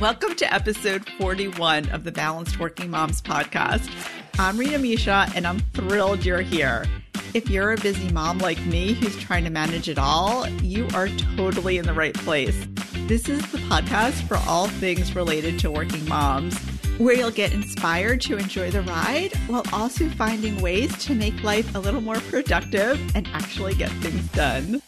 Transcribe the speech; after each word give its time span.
Welcome 0.00 0.34
to 0.36 0.52
episode 0.52 1.08
41 1.18 1.88
of 1.88 2.04
the 2.04 2.12
Balanced 2.12 2.58
Working 2.58 2.90
Moms 2.90 3.22
podcast. 3.22 3.90
I'm 4.38 4.58
Rita 4.58 4.78
Misha, 4.78 5.26
and 5.34 5.46
I'm 5.46 5.60
thrilled 5.72 6.22
you're 6.22 6.42
here. 6.42 6.84
If 7.32 7.48
you're 7.48 7.72
a 7.72 7.78
busy 7.78 8.12
mom 8.12 8.36
like 8.38 8.62
me 8.66 8.92
who's 8.92 9.16
trying 9.16 9.44
to 9.44 9.50
manage 9.50 9.88
it 9.88 9.96
all, 9.96 10.46
you 10.60 10.86
are 10.92 11.08
totally 11.36 11.78
in 11.78 11.86
the 11.86 11.94
right 11.94 12.12
place. 12.12 12.66
This 13.06 13.26
is 13.26 13.40
the 13.50 13.56
podcast 13.56 14.28
for 14.28 14.36
all 14.46 14.68
things 14.68 15.16
related 15.16 15.58
to 15.60 15.70
working 15.70 16.06
moms, 16.06 16.58
where 16.98 17.14
you'll 17.14 17.30
get 17.30 17.54
inspired 17.54 18.20
to 18.22 18.36
enjoy 18.36 18.70
the 18.70 18.82
ride 18.82 19.34
while 19.46 19.64
also 19.72 20.10
finding 20.10 20.60
ways 20.60 20.94
to 21.06 21.14
make 21.14 21.42
life 21.42 21.74
a 21.74 21.78
little 21.78 22.02
more 22.02 22.20
productive 22.20 23.00
and 23.16 23.26
actually 23.28 23.74
get 23.74 23.90
things 24.02 24.28
done. 24.32 24.82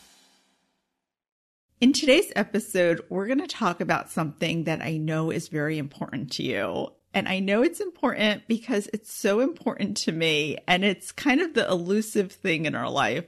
In 1.80 1.92
today's 1.92 2.32
episode, 2.34 3.04
we're 3.08 3.28
going 3.28 3.38
to 3.38 3.46
talk 3.46 3.80
about 3.80 4.10
something 4.10 4.64
that 4.64 4.82
I 4.82 4.96
know 4.96 5.30
is 5.30 5.46
very 5.46 5.78
important 5.78 6.32
to 6.32 6.42
you. 6.42 6.88
And 7.14 7.28
I 7.28 7.38
know 7.38 7.62
it's 7.62 7.78
important 7.78 8.48
because 8.48 8.88
it's 8.92 9.12
so 9.12 9.38
important 9.38 9.96
to 9.98 10.10
me 10.10 10.58
and 10.66 10.84
it's 10.84 11.12
kind 11.12 11.40
of 11.40 11.54
the 11.54 11.70
elusive 11.70 12.32
thing 12.32 12.66
in 12.66 12.74
our 12.74 12.90
life. 12.90 13.26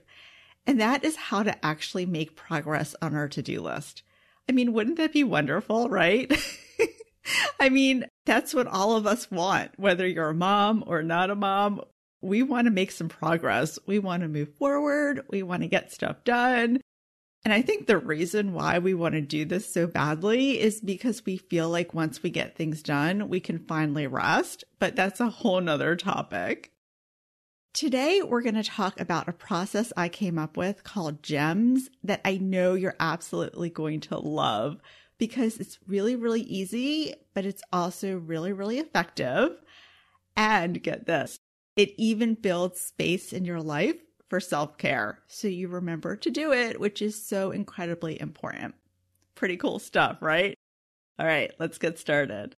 And 0.67 0.81
that 0.81 1.05
is 1.05 1.15
how 1.15 1.45
to 1.45 1.65
actually 1.65 2.07
make 2.07 2.35
progress 2.35 2.97
on 3.01 3.15
our 3.15 3.29
to 3.29 3.41
do 3.41 3.61
list. 3.61 4.03
I 4.49 4.53
mean, 4.53 4.73
wouldn't 4.73 4.97
that 4.97 5.13
be 5.13 5.23
wonderful, 5.23 5.89
right? 5.89 6.33
I 7.61 7.69
mean, 7.69 8.05
that's 8.27 8.53
what 8.53 8.67
all 8.67 8.97
of 8.97 9.07
us 9.07 9.31
want, 9.31 9.79
whether 9.79 10.09
you're 10.09 10.31
a 10.31 10.35
mom 10.35 10.83
or 10.89 11.05
not 11.05 11.31
a 11.31 11.37
mom. 11.37 11.83
We 12.21 12.43
want 12.43 12.67
to 12.67 12.73
make 12.73 12.91
some 12.91 13.09
progress. 13.09 13.79
We 13.87 14.01
want 14.01 14.23
to 14.25 14.29
move 14.29 14.57
forward. 14.57 15.23
We 15.31 15.45
want 15.45 15.63
to 15.63 15.69
get 15.69 15.93
stuff 15.93 16.25
done. 16.25 16.81
And 17.45 17.55
I 17.55 17.63
think 17.63 17.87
the 17.87 17.99
reason 17.99 18.53
why 18.53 18.79
we 18.79 18.93
want 18.93 19.15
to 19.15 19.23
do 19.23 19.47
this 19.47 19.73
so 19.73 19.87
badly 19.87 20.61
is 20.61 20.81
because 20.81 21.25
we 21.25 21.39
feel 21.39 21.71
like 21.71 21.95
once 21.95 22.23
we 22.23 22.31
get 22.31 22.55
things 22.55 22.83
done, 22.83 23.31
we 23.31 23.41
can 23.41 23.59
finally 23.59 24.07
rest. 24.07 24.65
But 24.79 24.95
that's 24.95 25.21
a 25.21 25.31
whole 25.31 25.61
nother 25.61 25.97
topic. 25.97 26.71
Today, 27.73 28.21
we're 28.21 28.43
going 28.43 28.57
to 28.57 28.65
talk 28.65 29.01
about 29.01 29.29
a 29.29 29.33
process 29.33 29.93
I 29.97 30.09
came 30.09 30.39
up 30.39 30.57
with 30.57 30.85
called 30.85 31.23
GEMS 31.23 31.89
that 32.03 32.21
I 32.25 32.37
know 32.37 32.75
you're 32.75 32.97
absolutely 33.01 33.71
going 33.71 34.01
to 34.01 34.19
love 34.19 34.81
because 35.19 35.59
it's 35.59 35.79
really, 35.87 36.17
really 36.17 36.43
easy, 36.43 37.15
but 37.33 37.47
it's 37.47 37.63
also 37.73 38.17
really, 38.17 38.53
really 38.53 38.81
effective. 38.81 39.53
And 40.37 40.83
get 40.83 41.07
this, 41.07 41.39
it 41.77 41.93
even 41.97 42.35
builds 42.35 42.81
space 42.81 43.33
in 43.33 43.45
your 43.45 43.63
life 43.63 43.97
for 44.31 44.41
self 44.41 44.79
care. 44.79 45.19
So 45.27 45.49
you 45.49 45.67
remember 45.67 46.15
to 46.17 46.31
do 46.31 46.53
it, 46.53 46.81
which 46.81 47.03
is 47.03 47.21
so 47.21 47.51
incredibly 47.51 48.19
important. 48.21 48.77
Pretty 49.35 49.57
cool 49.57 49.81
stuff, 49.81 50.23
right? 50.23 50.55
All 51.19 51.27
right, 51.27 51.53
let's 51.59 51.79
get 51.79 51.99
started. 51.99 52.55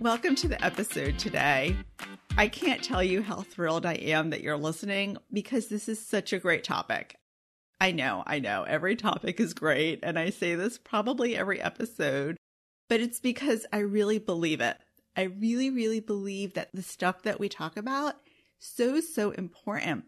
Welcome 0.00 0.34
to 0.34 0.48
the 0.48 0.62
episode 0.62 1.18
today. 1.18 1.76
I 2.36 2.48
can't 2.48 2.82
tell 2.82 3.02
you 3.02 3.22
how 3.22 3.42
thrilled 3.42 3.86
I 3.86 3.94
am 3.94 4.30
that 4.30 4.42
you're 4.42 4.56
listening 4.56 5.16
because 5.32 5.68
this 5.68 5.88
is 5.88 6.04
such 6.04 6.32
a 6.32 6.40
great 6.40 6.64
topic. 6.64 7.14
I 7.80 7.92
know, 7.92 8.24
I 8.26 8.40
know, 8.40 8.64
every 8.64 8.96
topic 8.96 9.38
is 9.38 9.54
great, 9.54 10.00
and 10.02 10.18
I 10.18 10.30
say 10.30 10.56
this 10.56 10.76
probably 10.76 11.36
every 11.36 11.60
episode, 11.60 12.36
but 12.88 13.00
it's 13.00 13.20
because 13.20 13.64
I 13.72 13.78
really 13.78 14.18
believe 14.18 14.60
it. 14.60 14.76
I 15.16 15.22
really, 15.22 15.70
really 15.70 16.00
believe 16.00 16.54
that 16.54 16.70
the 16.74 16.82
stuff 16.82 17.22
that 17.22 17.38
we 17.38 17.48
talk 17.48 17.76
about 17.76 18.16
so, 18.58 19.00
so 19.00 19.30
important. 19.32 20.04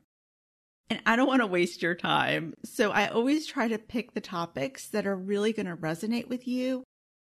And 0.89 1.01
I 1.05 1.17
don't 1.17 1.27
want 1.27 1.43
to 1.43 1.47
waste 1.47 1.83
your 1.83 1.95
time. 1.95 2.55
So 2.65 2.91
I 2.91 3.09
always 3.09 3.47
try 3.47 3.69
to 3.69 3.79
pick 3.79 4.15
the 4.15 4.21
topics 4.21 4.89
that 4.89 5.07
are 5.07 5.17
really 5.17 5.53
going 5.53 5.67
to 5.67 5.77
resonate 5.77 6.29
with 6.29 6.47
you, 6.47 6.85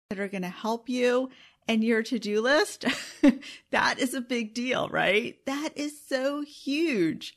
that 0.09 0.19
are 0.19 0.27
going 0.27 0.41
to 0.41 0.49
help 0.49 0.89
you. 0.89 1.29
And 1.67 1.83
your 1.83 2.01
to 2.03 2.17
do 2.17 2.41
list, 2.41 2.85
that 3.71 3.99
is 3.99 4.13
a 4.13 4.21
big 4.21 4.53
deal, 4.53 4.89
right? 4.89 5.37
That 5.45 5.69
is 5.75 5.93
so 6.07 6.41
huge. 6.41 7.35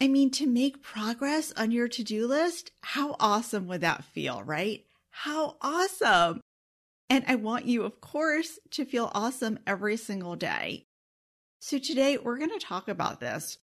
I 0.00 0.08
mean, 0.08 0.30
to 0.32 0.46
make 0.46 0.82
progress 0.82 1.52
on 1.56 1.70
your 1.70 1.88
to 1.88 2.04
do 2.04 2.26
list, 2.26 2.70
how 2.82 3.16
awesome 3.18 3.66
would 3.66 3.80
that 3.80 4.04
feel, 4.04 4.42
right? 4.44 4.84
How 5.10 5.56
awesome. 5.60 6.40
And 7.08 7.24
I 7.28 7.36
want 7.36 7.66
you, 7.66 7.84
of 7.84 8.00
course, 8.00 8.58
to 8.72 8.84
feel 8.84 9.10
awesome 9.14 9.58
every 9.66 9.96
single 9.96 10.36
day. 10.36 10.86
So 11.60 11.78
today 11.78 12.18
we're 12.18 12.38
going 12.38 12.50
to 12.50 12.64
talk 12.64 12.88
about 12.88 13.20
this. 13.20 13.58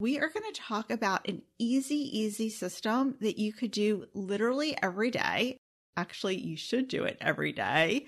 We 0.00 0.18
are 0.18 0.28
going 0.28 0.52
to 0.52 0.60
talk 0.60 0.90
about 0.90 1.28
an 1.28 1.42
easy, 1.58 2.18
easy 2.18 2.50
system 2.50 3.16
that 3.20 3.38
you 3.38 3.52
could 3.52 3.70
do 3.70 4.06
literally 4.14 4.76
every 4.82 5.10
day. 5.10 5.58
Actually, 5.96 6.36
you 6.36 6.56
should 6.56 6.88
do 6.88 7.04
it 7.04 7.16
every 7.20 7.52
day. 7.52 8.06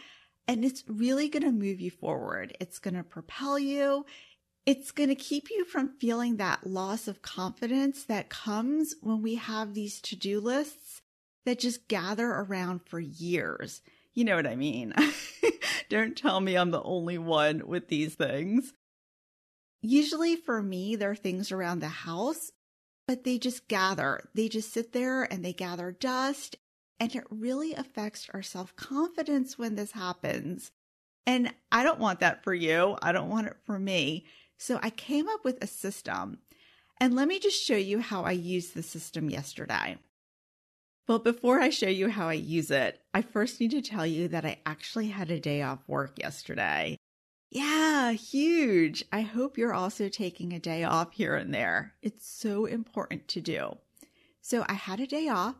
And 0.49 0.65
it's 0.65 0.85
really 0.89 1.29
going 1.29 1.43
to 1.43 1.53
move 1.53 1.81
you 1.81 1.91
forward. 1.91 2.57
It's 2.61 2.79
going 2.79 2.95
to 2.95 3.03
propel 3.03 3.59
you. 3.59 4.05
It's 4.65 4.91
going 4.91 5.09
to 5.11 5.15
keep 5.15 5.49
you 5.51 5.65
from 5.65 5.97
feeling 6.01 6.37
that 6.37 6.67
loss 6.67 7.07
of 7.07 7.23
confidence 7.23 8.05
that 8.05 8.29
comes 8.29 8.95
when 9.01 9.23
we 9.23 9.37
have 9.37 9.75
these 9.75 10.01
to 10.03 10.17
do 10.17 10.41
lists 10.41 11.03
that 11.45 11.61
just 11.61 11.87
gather 11.87 12.29
around 12.29 12.81
for 12.85 12.99
years. 12.99 13.81
You 14.16 14.25
know 14.25 14.34
what 14.34 14.47
I 14.47 14.56
mean. 14.56 14.94
Don't 15.91 16.16
tell 16.16 16.41
me 16.41 16.56
I'm 16.56 16.71
the 16.71 16.82
only 16.82 17.19
one 17.19 17.62
with 17.66 17.88
these 17.88 18.15
things. 18.15 18.72
Usually 19.82 20.37
for 20.37 20.62
me, 20.62 20.97
there 20.97 21.10
are 21.10 21.15
things 21.15 21.53
around 21.53 21.81
the 21.81 21.88
house, 21.88 22.50
but 23.06 23.25
they 23.25 23.38
just 23.38 23.69
gather. 23.69 24.28
They 24.34 24.49
just 24.49 24.72
sit 24.72 24.93
there 24.93 25.25
and 25.25 25.44
they 25.44 25.53
gather 25.53 25.93
dust. 25.93 26.56
And 26.99 27.15
it 27.15 27.25
really 27.28 27.75
affects 27.75 28.26
our 28.32 28.41
self 28.41 28.75
confidence 28.75 29.59
when 29.59 29.75
this 29.75 29.93
happens. 29.93 30.72
And 31.26 31.53
I 31.71 31.84
don't 31.84 32.00
want 32.00 32.21
that 32.21 32.43
for 32.43 32.55
you. 32.55 32.97
I 33.03 33.12
don't 33.12 33.28
want 33.28 33.49
it 33.49 33.56
for 33.66 33.78
me. 33.78 34.25
So 34.56 34.81
I 34.82 34.88
came 34.88 35.28
up 35.28 35.44
with 35.44 35.62
a 35.62 35.66
system. 35.66 36.38
And 36.99 37.15
let 37.15 37.28
me 37.28 37.38
just 37.38 37.62
show 37.62 37.76
you 37.76 38.00
how 38.00 38.22
I 38.22 38.31
used 38.31 38.75
the 38.75 38.82
system 38.82 39.28
yesterday. 39.28 39.99
Well, 41.09 41.21
before 41.21 41.61
I 41.61 41.71
show 41.71 41.89
you 41.89 42.09
how 42.09 42.28
I 42.28 42.33
use 42.33 42.71
it, 42.71 43.00
I 43.15 43.22
first 43.22 43.61
need 43.61 43.71
to 43.71 43.81
tell 43.81 44.05
you 44.05 44.27
that 44.28 44.44
I 44.44 44.59
actually 44.67 45.09
had 45.09 45.31
a 45.31 45.39
day 45.39 45.62
off 45.62 45.78
work 45.87 46.19
yesterday. 46.19 46.97
Yeah, 47.53 48.11
huge. 48.11 49.05
I 49.12 49.21
hope 49.21 49.56
you're 49.56 49.72
also 49.72 50.09
taking 50.09 50.53
a 50.53 50.59
day 50.59 50.83
off 50.83 51.12
here 51.12 51.37
and 51.37 51.55
there. 51.55 51.94
It's 52.03 52.28
so 52.28 52.65
important 52.65 53.28
to 53.28 53.41
do. 53.41 53.77
So 54.41 54.65
I 54.69 54.75
had 54.75 54.99
a 54.99 55.06
day 55.06 55.28
off, 55.28 55.55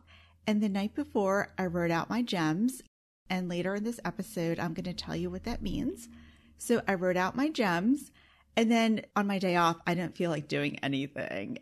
and 0.45 0.61
the 0.61 0.67
night 0.67 0.93
before, 0.93 1.53
I 1.57 1.65
wrote 1.67 1.91
out 1.91 2.09
my 2.09 2.21
gems. 2.21 2.81
And 3.29 3.47
later 3.47 3.75
in 3.75 3.85
this 3.85 4.01
episode, 4.03 4.59
I'm 4.59 4.73
going 4.73 4.83
to 4.83 4.93
tell 4.93 5.15
you 5.15 5.29
what 5.29 5.45
that 5.45 5.61
means. 5.61 6.09
So 6.57 6.81
I 6.89 6.95
wrote 6.95 7.17
out 7.17 7.37
my 7.37 7.49
gems. 7.49 8.11
And 8.57 8.69
then 8.69 9.01
on 9.15 9.27
my 9.27 9.39
day 9.39 9.55
off, 9.55 9.77
I 9.87 9.93
didn't 9.93 10.17
feel 10.17 10.29
like 10.29 10.47
doing 10.47 10.79
anything. 10.79 11.59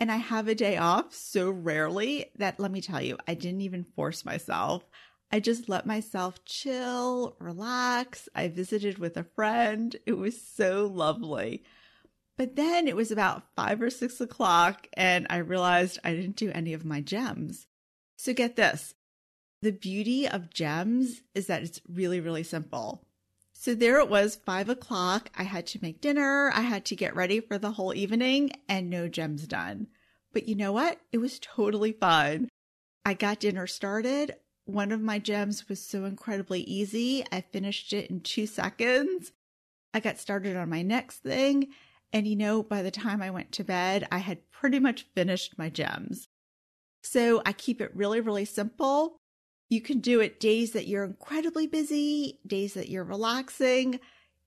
And 0.00 0.10
I 0.10 0.16
have 0.16 0.48
a 0.48 0.54
day 0.54 0.76
off 0.76 1.14
so 1.14 1.50
rarely 1.50 2.26
that 2.36 2.58
let 2.58 2.70
me 2.70 2.80
tell 2.80 3.00
you, 3.00 3.16
I 3.28 3.34
didn't 3.34 3.62
even 3.62 3.86
force 3.96 4.24
myself. 4.24 4.84
I 5.30 5.40
just 5.40 5.68
let 5.68 5.86
myself 5.86 6.44
chill, 6.44 7.36
relax. 7.38 8.28
I 8.34 8.48
visited 8.48 8.98
with 8.98 9.16
a 9.16 9.26
friend. 9.34 9.94
It 10.06 10.12
was 10.12 10.40
so 10.40 10.86
lovely. 10.86 11.64
But 12.36 12.56
then 12.56 12.88
it 12.88 12.96
was 12.96 13.10
about 13.10 13.44
five 13.54 13.80
or 13.80 13.90
six 13.90 14.20
o'clock, 14.20 14.88
and 14.94 15.26
I 15.30 15.36
realized 15.36 16.00
I 16.02 16.14
didn't 16.14 16.36
do 16.36 16.50
any 16.50 16.72
of 16.72 16.84
my 16.84 17.00
gems. 17.00 17.66
So 18.16 18.32
get 18.32 18.56
this 18.56 18.94
the 19.62 19.72
beauty 19.72 20.28
of 20.28 20.50
gems 20.50 21.22
is 21.34 21.46
that 21.46 21.62
it's 21.62 21.80
really, 21.88 22.20
really 22.20 22.42
simple. 22.42 23.06
So 23.64 23.74
there 23.74 23.98
it 23.98 24.10
was, 24.10 24.36
five 24.36 24.68
o'clock. 24.68 25.30
I 25.34 25.44
had 25.44 25.66
to 25.68 25.78
make 25.80 26.02
dinner. 26.02 26.50
I 26.54 26.60
had 26.60 26.84
to 26.84 26.94
get 26.94 27.16
ready 27.16 27.40
for 27.40 27.56
the 27.56 27.70
whole 27.70 27.94
evening 27.94 28.50
and 28.68 28.90
no 28.90 29.08
gems 29.08 29.46
done. 29.46 29.86
But 30.34 30.46
you 30.46 30.54
know 30.54 30.70
what? 30.70 31.00
It 31.12 31.16
was 31.16 31.38
totally 31.38 31.92
fine. 31.92 32.50
I 33.06 33.14
got 33.14 33.40
dinner 33.40 33.66
started. 33.66 34.36
One 34.66 34.92
of 34.92 35.00
my 35.00 35.18
gems 35.18 35.66
was 35.66 35.80
so 35.80 36.04
incredibly 36.04 36.60
easy. 36.60 37.24
I 37.32 37.40
finished 37.40 37.94
it 37.94 38.10
in 38.10 38.20
two 38.20 38.46
seconds. 38.46 39.32
I 39.94 40.00
got 40.00 40.18
started 40.18 40.58
on 40.58 40.68
my 40.68 40.82
next 40.82 41.20
thing. 41.20 41.68
And 42.12 42.26
you 42.26 42.36
know, 42.36 42.62
by 42.62 42.82
the 42.82 42.90
time 42.90 43.22
I 43.22 43.30
went 43.30 43.50
to 43.52 43.64
bed, 43.64 44.06
I 44.12 44.18
had 44.18 44.50
pretty 44.50 44.78
much 44.78 45.06
finished 45.14 45.56
my 45.56 45.70
gems. 45.70 46.28
So 47.02 47.40
I 47.46 47.54
keep 47.54 47.80
it 47.80 47.96
really, 47.96 48.20
really 48.20 48.44
simple. 48.44 49.16
You 49.74 49.80
can 49.80 49.98
do 49.98 50.20
it 50.20 50.38
days 50.38 50.70
that 50.74 50.86
you're 50.86 51.02
incredibly 51.02 51.66
busy, 51.66 52.38
days 52.46 52.74
that 52.74 52.90
you're 52.90 53.02
relaxing. 53.02 53.98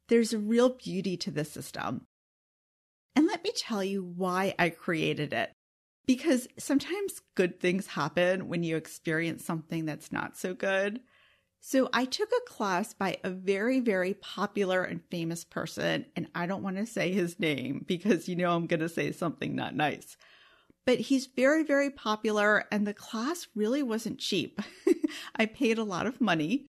There's 0.07 0.31
a 0.31 0.39
real 0.39 0.69
beauty 0.69 1.18
to 1.18 1.31
this 1.31 1.51
system. 1.51 2.07
And 3.13 3.27
let 3.27 3.44
me 3.44 3.51
tell 3.57 3.83
you 3.83 4.06
why 4.06 4.56
I 4.57 4.69
created 4.69 5.33
it. 5.33 5.51
Because 6.06 6.47
sometimes 6.57 7.21
good 7.35 7.59
things 7.59 7.88
happen 7.88 8.47
when 8.47 8.63
you 8.63 8.77
experience 8.77 9.44
something 9.44 9.83
that's 9.83 10.13
not 10.13 10.38
so 10.38 10.53
good. 10.53 11.01
So 11.59 11.89
I 11.91 12.06
took 12.06 12.29
a 12.31 12.50
class 12.50 12.94
by 12.94 13.18
a 13.25 13.29
very, 13.29 13.81
very 13.81 14.13
popular 14.13 14.81
and 14.81 15.01
famous 15.12 15.44
person, 15.44 16.06
and 16.15 16.29
I 16.35 16.45
don't 16.45 16.63
want 16.63 16.77
to 16.77 16.85
say 16.85 17.12
his 17.12 17.38
name 17.38 17.83
because 17.85 18.29
you 18.29 18.38
know 18.38 18.56
I'm 18.56 18.68
going 18.68 18.79
to 18.79 18.88
say 18.88 19.12
something 19.12 19.57
not 19.57 19.75
nice. 19.75 20.15
But 20.88 21.01
he's 21.01 21.28
very, 21.28 21.63
very 21.63 21.89
popular, 21.89 22.63
and 22.72 22.88
the 22.88 22.94
class 22.94 23.48
really 23.54 23.84
wasn't 23.84 24.19
cheap. 24.19 24.62
I 25.36 25.45
paid 25.45 25.78
a 25.78 25.84
lot 25.84 26.07
of 26.07 26.22
money. 26.22 26.66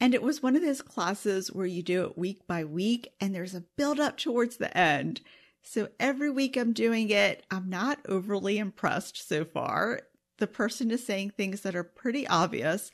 And 0.00 0.12
it 0.12 0.22
was 0.22 0.42
one 0.42 0.56
of 0.56 0.62
those 0.62 0.82
classes 0.82 1.52
where 1.52 1.64
you 1.64 1.84
do 1.84 2.02
it 2.02 2.18
week 2.18 2.48
by 2.48 2.64
week, 2.64 3.12
and 3.20 3.32
there's 3.32 3.54
a 3.54 3.62
build 3.78 4.00
up 4.00 4.16
towards 4.16 4.56
the 4.56 4.76
end. 4.76 5.20
So 5.62 5.90
every 6.00 6.30
week 6.30 6.56
I'm 6.56 6.72
doing 6.72 7.10
it. 7.10 7.46
I'm 7.48 7.70
not 7.70 8.00
overly 8.08 8.58
impressed 8.58 9.28
so 9.28 9.44
far. 9.44 10.00
The 10.38 10.48
person 10.48 10.90
is 10.90 11.06
saying 11.06 11.30
things 11.30 11.60
that 11.60 11.76
are 11.76 11.84
pretty 11.84 12.26
obvious. 12.26 12.90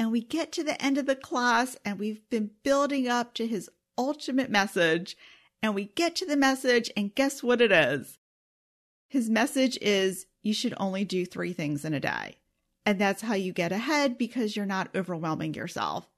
And 0.00 0.10
we 0.10 0.20
get 0.20 0.50
to 0.52 0.64
the 0.64 0.82
end 0.82 0.98
of 0.98 1.06
the 1.06 1.14
class, 1.14 1.76
and 1.84 1.96
we've 1.96 2.28
been 2.28 2.50
building 2.64 3.06
up 3.06 3.34
to 3.34 3.46
his 3.46 3.70
ultimate 3.96 4.50
message. 4.50 5.16
And 5.62 5.76
we 5.76 5.84
get 5.84 6.16
to 6.16 6.26
the 6.26 6.36
message, 6.36 6.90
and 6.96 7.14
guess 7.14 7.40
what 7.40 7.60
it 7.60 7.70
is? 7.70 8.18
His 9.10 9.28
message 9.28 9.76
is 9.82 10.26
you 10.40 10.54
should 10.54 10.72
only 10.76 11.04
do 11.04 11.26
three 11.26 11.52
things 11.52 11.84
in 11.84 11.92
a 11.94 12.00
day. 12.00 12.36
And 12.86 12.96
that's 12.96 13.22
how 13.22 13.34
you 13.34 13.52
get 13.52 13.72
ahead 13.72 14.16
because 14.16 14.54
you're 14.54 14.64
not 14.64 14.94
overwhelming 14.94 15.52
yourself. 15.52 16.08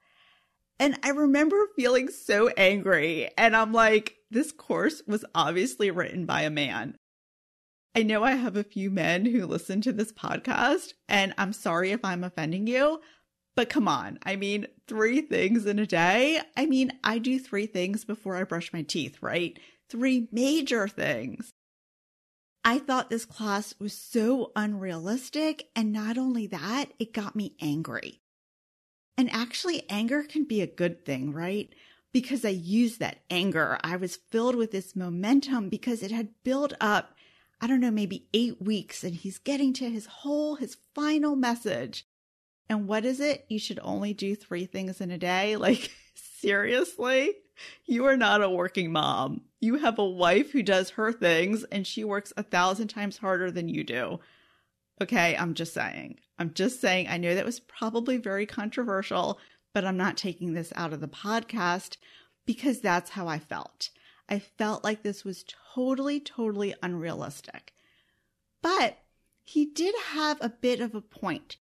And 0.78 0.98
I 1.02 1.08
remember 1.08 1.56
feeling 1.74 2.08
so 2.08 2.48
angry. 2.48 3.30
And 3.38 3.56
I'm 3.56 3.72
like, 3.72 4.16
this 4.30 4.52
course 4.52 5.02
was 5.06 5.24
obviously 5.34 5.90
written 5.90 6.26
by 6.26 6.42
a 6.42 6.50
man. 6.50 6.96
I 7.94 8.02
know 8.02 8.24
I 8.24 8.32
have 8.32 8.56
a 8.56 8.62
few 8.64 8.90
men 8.90 9.24
who 9.24 9.46
listen 9.46 9.80
to 9.82 9.92
this 9.92 10.12
podcast, 10.12 10.92
and 11.08 11.32
I'm 11.38 11.54
sorry 11.54 11.92
if 11.92 12.04
I'm 12.04 12.24
offending 12.24 12.66
you, 12.66 13.00
but 13.54 13.70
come 13.70 13.88
on. 13.88 14.18
I 14.22 14.36
mean, 14.36 14.66
three 14.86 15.22
things 15.22 15.64
in 15.64 15.78
a 15.78 15.86
day. 15.86 16.40
I 16.58 16.66
mean, 16.66 16.92
I 17.02 17.18
do 17.18 17.38
three 17.38 17.66
things 17.66 18.04
before 18.04 18.36
I 18.36 18.44
brush 18.44 18.72
my 18.72 18.82
teeth, 18.82 19.18
right? 19.22 19.58
Three 19.88 20.28
major 20.30 20.88
things. 20.88 21.52
I 22.64 22.78
thought 22.78 23.10
this 23.10 23.24
class 23.24 23.74
was 23.78 23.92
so 23.92 24.52
unrealistic. 24.54 25.68
And 25.74 25.92
not 25.92 26.16
only 26.16 26.46
that, 26.48 26.86
it 26.98 27.12
got 27.12 27.36
me 27.36 27.56
angry. 27.60 28.20
And 29.16 29.30
actually, 29.32 29.88
anger 29.90 30.22
can 30.22 30.44
be 30.44 30.60
a 30.60 30.66
good 30.66 31.04
thing, 31.04 31.32
right? 31.32 31.68
Because 32.12 32.44
I 32.44 32.50
used 32.50 33.00
that 33.00 33.18
anger. 33.30 33.78
I 33.82 33.96
was 33.96 34.18
filled 34.30 34.54
with 34.54 34.70
this 34.70 34.96
momentum 34.96 35.68
because 35.68 36.02
it 36.02 36.10
had 36.10 36.28
built 36.44 36.72
up, 36.80 37.14
I 37.60 37.66
don't 37.66 37.80
know, 37.80 37.90
maybe 37.90 38.28
eight 38.32 38.62
weeks. 38.62 39.04
And 39.04 39.14
he's 39.14 39.38
getting 39.38 39.72
to 39.74 39.90
his 39.90 40.06
whole, 40.06 40.56
his 40.56 40.76
final 40.94 41.36
message. 41.36 42.06
And 42.68 42.86
what 42.86 43.04
is 43.04 43.20
it? 43.20 43.44
You 43.48 43.58
should 43.58 43.80
only 43.82 44.14
do 44.14 44.34
three 44.34 44.66
things 44.66 45.00
in 45.00 45.10
a 45.10 45.18
day. 45.18 45.56
Like, 45.62 45.90
seriously? 46.42 47.32
You 47.86 48.04
are 48.06 48.16
not 48.16 48.42
a 48.42 48.50
working 48.50 48.92
mom. 48.92 49.42
You 49.60 49.76
have 49.76 49.98
a 49.98 50.04
wife 50.04 50.50
who 50.50 50.62
does 50.62 50.90
her 50.90 51.12
things 51.12 51.64
and 51.64 51.86
she 51.86 52.04
works 52.04 52.32
a 52.36 52.42
thousand 52.42 52.88
times 52.88 53.18
harder 53.18 53.50
than 53.50 53.68
you 53.68 53.84
do. 53.84 54.20
Okay, 55.00 55.36
I'm 55.36 55.54
just 55.54 55.72
saying. 55.72 56.18
I'm 56.38 56.52
just 56.52 56.80
saying. 56.80 57.08
I 57.08 57.16
know 57.16 57.34
that 57.34 57.44
was 57.44 57.60
probably 57.60 58.16
very 58.16 58.46
controversial, 58.46 59.38
but 59.72 59.84
I'm 59.84 59.96
not 59.96 60.16
taking 60.16 60.52
this 60.52 60.72
out 60.76 60.92
of 60.92 61.00
the 61.00 61.08
podcast 61.08 61.96
because 62.44 62.80
that's 62.80 63.10
how 63.10 63.28
I 63.28 63.38
felt. 63.38 63.90
I 64.28 64.38
felt 64.38 64.84
like 64.84 65.02
this 65.02 65.24
was 65.24 65.44
totally, 65.74 66.20
totally 66.20 66.74
unrealistic. 66.82 67.72
But 68.62 68.98
he 69.42 69.66
did 69.66 69.94
have 70.12 70.38
a 70.40 70.48
bit 70.48 70.80
of 70.80 70.94
a 70.94 71.00
point. 71.00 71.56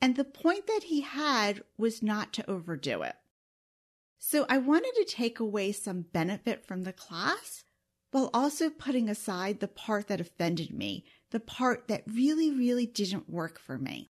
And 0.00 0.14
the 0.14 0.24
point 0.24 0.66
that 0.68 0.84
he 0.84 1.00
had 1.00 1.62
was 1.76 2.02
not 2.02 2.32
to 2.34 2.48
overdo 2.48 3.02
it. 3.02 3.16
So 4.18 4.46
I 4.48 4.58
wanted 4.58 4.92
to 4.96 5.04
take 5.04 5.40
away 5.40 5.72
some 5.72 6.06
benefit 6.12 6.66
from 6.66 6.82
the 6.82 6.92
class 6.92 7.64
while 8.10 8.30
also 8.34 8.70
putting 8.70 9.08
aside 9.08 9.60
the 9.60 9.68
part 9.68 10.08
that 10.08 10.20
offended 10.20 10.72
me, 10.72 11.04
the 11.30 11.40
part 11.40 11.88
that 11.88 12.02
really, 12.06 12.50
really 12.50 12.86
didn't 12.86 13.30
work 13.30 13.58
for 13.58 13.78
me. 13.78 14.10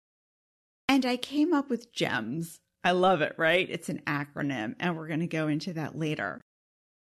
And 0.88 1.06
I 1.06 1.18
came 1.18 1.54
up 1.54 1.70
with 1.70 1.94
GEMS. 1.94 2.60
I 2.84 2.92
love 2.92 3.22
it, 3.22 3.34
right? 3.38 3.68
It's 3.70 3.90
an 3.90 4.02
acronym, 4.08 4.76
and 4.80 4.96
we're 4.96 5.08
going 5.08 5.20
to 5.20 5.28
go 5.28 5.48
into 5.48 5.74
that 5.74 5.98
later. 5.98 6.40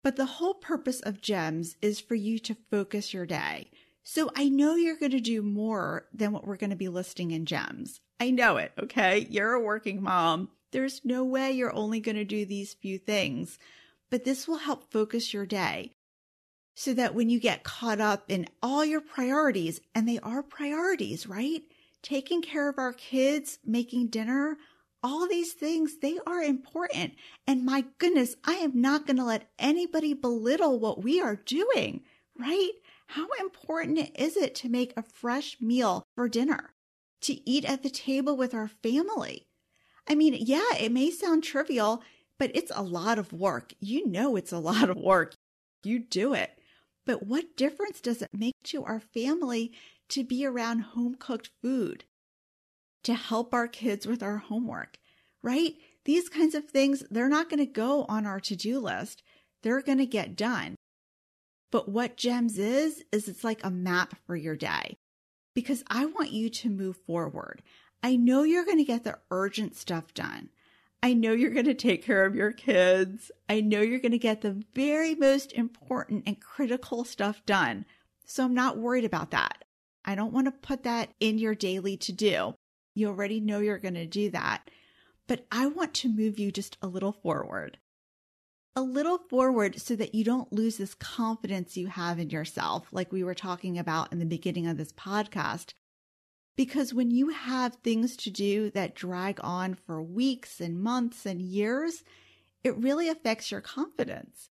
But 0.04 0.16
the 0.16 0.26
whole 0.26 0.56
purpose 0.56 1.00
of 1.00 1.22
GEMS 1.22 1.78
is 1.82 2.00
for 2.00 2.16
you 2.16 2.40
to 2.40 2.58
focus 2.70 3.14
your 3.14 3.26
day. 3.26 3.70
So 4.04 4.32
I 4.36 4.50
know 4.50 4.76
you're 4.76 4.98
going 4.98 5.12
to 5.12 5.20
do 5.20 5.42
more 5.42 6.08
than 6.14 6.32
what 6.32 6.46
we're 6.46 6.58
going 6.58 6.72
to 6.72 6.76
be 6.76 6.90
listing 6.90 7.32
in 7.32 7.46
GEMS. 7.46 8.02
I 8.20 8.32
know 8.32 8.58
it, 8.58 8.74
okay? 8.82 9.28
You're 9.30 9.54
a 9.54 9.62
working 9.62 10.02
mom. 10.02 10.50
There's 10.72 11.02
no 11.04 11.24
way 11.24 11.52
you're 11.52 11.76
only 11.76 12.00
going 12.00 12.18
to 12.18 12.26
do 12.26 12.46
these 12.46 12.74
few 12.74 12.98
things, 12.98 13.58
but 14.10 14.24
this 14.24 14.48
will 14.48 14.58
help 14.58 14.92
focus 14.92 15.34
your 15.34 15.46
day 15.46 15.94
so 16.80 16.94
that 16.94 17.14
when 17.14 17.30
you 17.30 17.42
get 17.42 17.66
caught 17.66 18.00
up 18.00 18.24
in 18.30 18.48
all 18.64 18.86
your 18.86 19.02
priorities, 19.02 19.82
and 19.94 20.08
they 20.08 20.18
are 20.20 20.42
priorities, 20.42 21.28
right? 21.28 21.64
Taking 22.02 22.42
care 22.42 22.70
of 22.70 22.78
our 22.78 22.94
kids, 22.94 23.60
making 23.66 24.08
dinner, 24.08 24.56
all 25.04 25.28
these 25.28 25.52
things, 25.52 25.98
they 26.02 26.20
are 26.26 26.42
important. 26.42 27.16
And 27.46 27.66
my 27.66 27.84
goodness, 27.98 28.36
I 28.46 28.54
am 28.54 28.80
not 28.80 29.06
going 29.06 29.18
to 29.18 29.26
let 29.26 29.50
anybody 29.60 30.14
belittle 30.14 30.80
what 30.80 31.04
we 31.04 31.20
are 31.20 31.36
doing, 31.36 32.04
right? 32.38 32.72
How 33.08 33.28
important 33.42 34.12
is 34.18 34.38
it 34.38 34.56
to 34.56 34.70
make 34.70 34.94
a 34.96 35.04
fresh 35.04 35.58
meal 35.60 36.06
for 36.16 36.30
dinner, 36.30 36.76
to 37.24 37.50
eat 37.50 37.66
at 37.66 37.84
the 37.84 37.90
table 37.90 38.38
with 38.38 38.54
our 38.54 38.70
family? 38.70 39.49
I 40.10 40.16
mean, 40.16 40.36
yeah, 40.40 40.76
it 40.80 40.92
may 40.92 41.12
sound 41.12 41.44
trivial, 41.44 42.04
but 42.38 42.52
it's 42.56 42.72
a 42.74 42.82
lot 42.82 43.20
of 43.20 43.32
work. 43.32 43.74
You 43.80 44.08
know, 44.08 44.36
it's 44.36 44.52
a 44.52 44.60
lot 44.72 44.90
of 44.90 44.98
work. 44.98 45.36
You 45.84 46.00
do 46.00 46.34
it. 46.34 46.52
But 47.06 47.26
what 47.26 47.56
difference 47.56 48.02
does 48.02 48.22
it 48.22 48.30
make 48.34 48.56
to 48.66 48.84
our 48.84 49.00
family 49.00 49.72
to 50.10 50.24
be 50.24 50.46
around 50.46 50.80
home 50.80 51.16
cooked 51.16 51.50
food, 51.62 52.04
to 53.04 53.14
help 53.14 53.54
our 53.54 53.68
kids 53.68 54.06
with 54.06 54.22
our 54.22 54.38
homework, 54.38 54.98
right? 55.42 55.76
These 56.06 56.30
kinds 56.30 56.56
of 56.56 56.66
things, 56.66 57.04
they're 57.10 57.30
not 57.30 57.50
going 57.50 57.60
to 57.60 57.72
go 57.72 58.06
on 58.10 58.26
our 58.26 58.40
to 58.42 58.56
do 58.56 58.80
list. 58.80 59.24
They're 59.64 59.82
going 59.82 59.98
to 60.00 60.06
get 60.06 60.36
done. 60.36 60.76
But 61.72 61.90
what 61.90 62.18
GEMS 62.18 62.58
is, 62.58 63.04
is 63.12 63.28
it's 63.28 63.44
like 63.44 63.64
a 63.64 63.70
map 63.70 64.16
for 64.26 64.36
your 64.36 64.56
day 64.56 64.98
because 65.54 65.84
I 65.88 66.06
want 66.06 66.32
you 66.32 66.50
to 66.50 66.70
move 66.70 66.98
forward. 67.06 67.62
I 68.02 68.16
know 68.16 68.44
you're 68.44 68.66
going 68.66 68.78
to 68.78 68.84
get 68.84 69.04
the 69.04 69.20
urgent 69.30 69.76
stuff 69.76 70.14
done. 70.14 70.50
I 71.02 71.14
know 71.14 71.32
you're 71.32 71.52
going 71.52 71.66
to 71.66 71.74
take 71.74 72.04
care 72.04 72.26
of 72.26 72.36
your 72.36 72.52
kids. 72.52 73.32
I 73.48 73.62
know 73.62 73.82
you're 73.82 74.00
going 74.00 74.12
to 74.12 74.18
get 74.18 74.42
the 74.42 74.64
very 74.74 75.16
most 75.16 75.54
important 75.54 76.24
and 76.26 76.42
critical 76.42 77.06
stuff 77.06 77.46
done. 77.46 77.86
So 78.26 78.44
I'm 78.44 78.54
not 78.54 78.78
worried 78.78 79.06
about 79.06 79.32
that. 79.32 79.64
I 80.04 80.16
don't 80.16 80.34
want 80.34 80.48
to 80.48 80.52
put 80.52 80.84
that 80.84 81.10
in 81.20 81.38
your 81.38 81.56
daily 81.56 81.98
to 81.98 82.12
do. 82.12 82.54
You 82.96 83.08
already 83.08 83.40
know 83.40 83.60
you're 83.60 83.78
going 83.78 83.94
to 83.96 84.06
do 84.06 84.30
that. 84.32 84.70
But 85.28 85.46
I 85.52 85.68
want 85.68 85.94
to 85.96 86.10
move 86.10 86.40
you 86.40 86.52
just 86.52 86.78
a 86.82 86.88
little 86.88 87.12
forward. 87.14 87.78
A 88.76 88.82
little 88.82 89.20
forward 89.30 89.80
so 89.80 89.96
that 89.96 90.16
you 90.16 90.24
don't 90.24 90.52
lose 90.52 90.78
this 90.78 90.96
confidence 90.96 91.78
you 91.78 91.88
have 91.88 92.20
in 92.20 92.30
yourself, 92.30 92.88
like 92.92 93.12
we 93.12 93.24
were 93.24 93.36
talking 93.36 93.78
about 93.78 94.12
in 94.12 94.20
the 94.20 94.26
beginning 94.26 94.68
of 94.68 94.78
this 94.78 94.92
podcast. 94.94 95.74
Because 96.60 96.94
when 96.94 97.10
you 97.10 97.30
have 97.30 97.76
things 97.76 98.18
to 98.18 98.30
do 98.30 98.70
that 98.72 98.94
drag 98.94 99.40
on 99.42 99.76
for 99.76 100.04
weeks 100.04 100.60
and 100.60 100.78
months 100.78 101.26
and 101.26 101.42
years, 101.42 102.04
it 102.66 102.76
really 102.76 103.08
affects 103.08 103.50
your 103.50 103.62
confidence. 103.62 104.50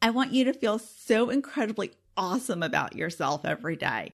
I 0.00 0.10
want 0.10 0.32
you 0.32 0.44
to 0.44 0.52
feel 0.52 0.78
so 0.78 1.28
incredibly 1.28 1.94
awesome 2.16 2.62
about 2.62 2.94
yourself 2.94 3.44
every 3.44 3.74
day. 3.74 4.12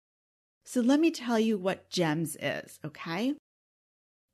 So 0.64 0.80
let 0.80 1.02
me 1.02 1.12
tell 1.12 1.38
you 1.38 1.58
what 1.58 1.90
GEMS 1.90 2.38
is, 2.42 2.80
okay? 2.86 3.34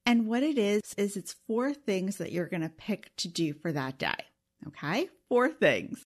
And 0.06 0.28
what 0.28 0.44
it 0.44 0.60
is, 0.60 0.82
is 1.00 1.18
it's 1.18 1.38
four 1.48 1.74
things 1.74 2.18
that 2.18 2.32
you're 2.32 2.46
going 2.46 2.62
to 2.62 2.70
pick 2.70 3.10
to 3.18 3.28
do 3.28 3.54
for 3.54 3.72
that 3.72 3.98
day, 3.98 4.26
okay? 4.68 5.10
Four 5.30 5.50
things. 5.50 6.04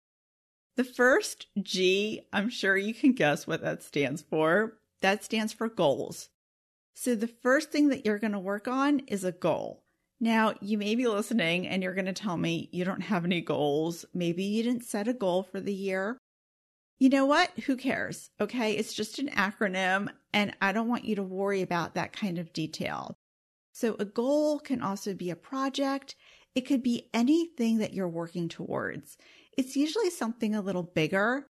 The 0.77 0.83
first 0.83 1.47
G, 1.59 2.21
I'm 2.31 2.51
sure 2.51 2.77
you 2.77 2.93
can 2.93 3.13
guess 3.13 3.47
what 3.47 3.63
that 3.63 3.81
stands 3.81 4.21
for. 4.21 4.77
That 5.01 5.23
stands 5.23 5.51
for 5.51 5.67
goals. 5.67 6.29
So 6.93 7.15
the 7.15 7.27
first 7.27 7.71
thing 7.71 7.89
that 7.89 8.05
you're 8.05 8.19
going 8.19 8.33
to 8.33 8.39
work 8.39 8.67
on 8.67 8.99
is 9.07 9.23
a 9.23 9.31
goal. 9.31 9.83
Now, 10.19 10.53
you 10.61 10.77
may 10.77 10.95
be 10.95 11.07
listening 11.07 11.67
and 11.67 11.83
you're 11.83 11.95
going 11.95 12.05
to 12.05 12.13
tell 12.13 12.37
me 12.37 12.69
you 12.71 12.85
don't 12.85 13.01
have 13.01 13.25
any 13.25 13.41
goals. 13.41 14.05
Maybe 14.13 14.43
you 14.43 14.63
didn't 14.63 14.85
set 14.85 15.07
a 15.07 15.13
goal 15.13 15.43
for 15.43 15.59
the 15.59 15.73
year. 15.73 16.17
You 16.99 17.09
know 17.09 17.25
what? 17.25 17.49
Who 17.65 17.75
cares? 17.75 18.29
Okay. 18.39 18.73
It's 18.73 18.93
just 18.93 19.19
an 19.19 19.29
acronym 19.29 20.09
and 20.31 20.55
I 20.61 20.71
don't 20.71 20.87
want 20.87 21.05
you 21.05 21.15
to 21.15 21.23
worry 21.23 21.61
about 21.61 21.95
that 21.95 22.13
kind 22.13 22.37
of 22.37 22.53
detail. 22.53 23.15
So 23.73 23.95
a 23.99 24.05
goal 24.05 24.59
can 24.59 24.81
also 24.81 25.13
be 25.13 25.29
a 25.29 25.35
project. 25.35 26.15
It 26.55 26.61
could 26.61 26.83
be 26.83 27.09
anything 27.13 27.79
that 27.79 27.93
you're 27.93 28.07
working 28.07 28.47
towards. 28.47 29.17
It's 29.57 29.75
usually 29.75 30.11
something 30.11 30.55
a 30.55 30.61
little 30.61 30.83
bigger 30.83 31.47